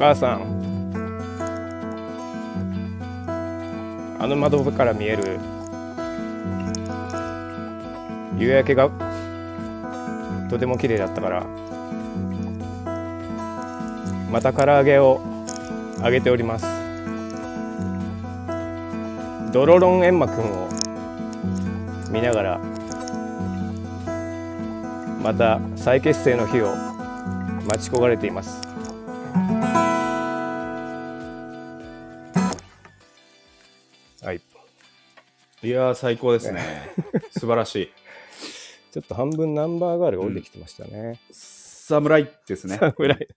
[0.01, 0.41] 母さん。
[4.19, 5.39] あの窓から見える。
[8.39, 8.89] 夕焼けが
[10.49, 11.47] とても綺麗だったから。
[14.31, 15.21] また唐揚げを
[16.03, 16.65] 揚げております。
[19.53, 20.67] ドロロンエンマくんを
[22.11, 22.59] 見ながら
[25.23, 26.75] また再結成の日を
[27.67, 28.70] 待ち焦がれています。
[35.71, 36.91] いやー、最高ですね。
[37.31, 37.93] 素晴らしい。
[38.91, 42.77] ちょっと半分ナンバーガールが降りてきてましたね、侍ですね。
[42.77, 43.29] 侍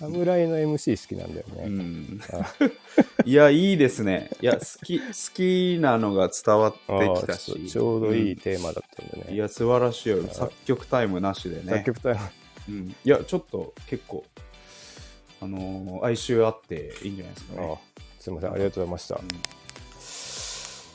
[0.00, 2.54] 侍の MC 好きなんだよね、うんあ
[3.24, 4.30] いや、いいですね。
[4.40, 7.68] いや、好き、好きなのが伝わってきたし。
[7.68, 10.26] ちょうどいいテーマだったんでね、うんいや、素晴らしいよ。
[10.26, 11.70] 作曲タイムなしでね。
[11.70, 12.20] 作曲タイム
[12.70, 14.24] うんいや、ちょっと結構、
[15.40, 17.68] あのー哀愁あっていいんじゃないですかね。
[17.72, 19.59] あすみませんありがとうございました、うん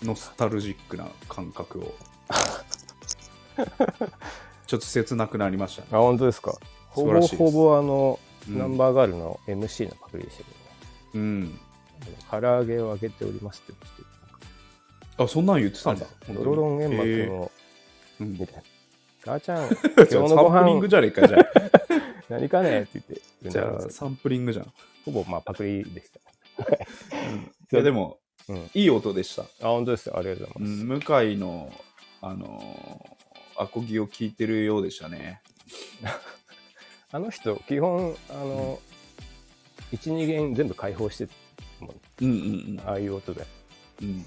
[0.06, 1.96] ノスタルジックな感覚を。
[4.68, 5.88] ちょっと切なくなりましたね。
[5.92, 6.56] あ本当ですか？
[6.90, 10.50] ほぼほぼあの、うんナンバーガールの MC のパクリでしたけ
[11.16, 11.52] うん。
[11.52, 14.08] どね唐揚げを揚げておりますって言っ
[15.18, 16.06] てあ、そんなん言ってたんだ。
[16.30, 18.62] ドロロンエンマへ君を、ーうんみたいな
[19.24, 21.46] 母ちゃん 今日のごサンプリング飯じゃねえか、じゃあ。
[22.30, 24.72] 何かねって言って言じゃあ、サンプリングじゃん。
[25.06, 26.20] ほぼまあパクリでした
[26.64, 26.78] い
[27.72, 28.20] や、でも、
[28.50, 29.44] うんいい音でした。
[29.44, 30.18] あ本当ですか？
[30.18, 31.72] ありがとうごうざいます、ん、向井の、
[32.22, 33.16] あのー
[33.58, 35.42] アコギを聞いてるようでしたね。
[37.12, 38.80] あの人基本あの、
[39.94, 41.30] 12弦全部開放して
[41.80, 43.46] もううんうんああいう音で
[44.02, 44.10] うん。
[44.10, 44.26] うん、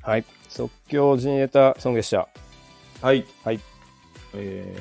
[0.00, 2.26] はい即興ジニエタソングでした
[3.02, 3.26] はい。
[3.44, 3.60] はい
[4.34, 4.74] え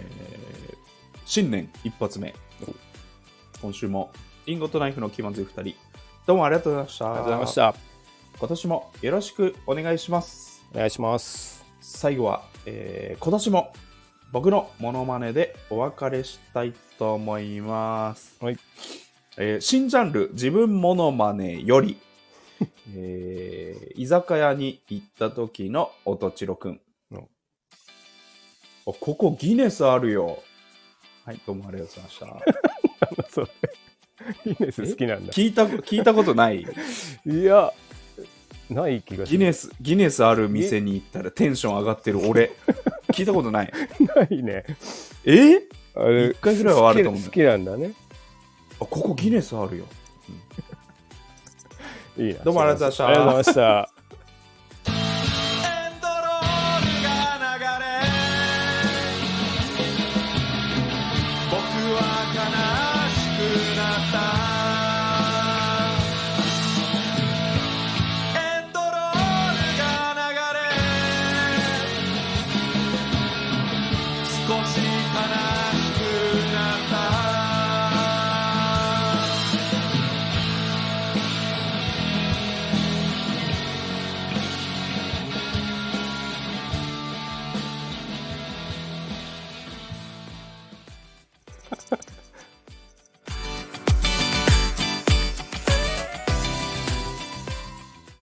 [0.74, 0.78] ー
[1.26, 2.34] 新年一発目。
[3.62, 4.12] 今週も、
[4.46, 5.76] リンゴとナイフの気まずい二人。
[6.26, 7.06] どうもありがとうございました。
[7.06, 7.56] ありがとうございまし。
[7.56, 7.91] た
[8.42, 10.64] 今年もよろしくお願いします。
[10.74, 13.72] お願いします最後は、えー今年も
[14.32, 18.38] 僕のモノマネでお別れしたいと思います。
[18.44, 18.58] はい
[19.38, 21.98] えー新ジャンル自分モノマネより、
[22.96, 26.82] えー居酒屋に行った時のおとちろくん。
[27.12, 27.26] うんあ
[28.86, 30.42] ここギネスあるよ。
[31.26, 32.42] はい、どうもありがとうございま
[33.20, 33.30] した。
[33.30, 33.50] そう
[34.46, 36.66] ギネス好きなんだ聞いた聞いたことない？
[37.26, 37.72] いや
[38.74, 42.52] ない気がギネス、ギネスある店に行ったらテンション上がってる俺。
[43.12, 43.74] 聞いたことない。
[44.16, 44.64] ないね。
[45.26, 45.62] え？
[45.96, 47.22] あれ一回ぐらいはあると思う。
[47.22, 47.94] 好き好きなんだね。
[48.80, 49.86] あ、ここギネスあるよ。
[52.18, 52.40] いいな。
[52.44, 53.08] どうもありがとうございました。
[53.08, 54.01] ありがとうございました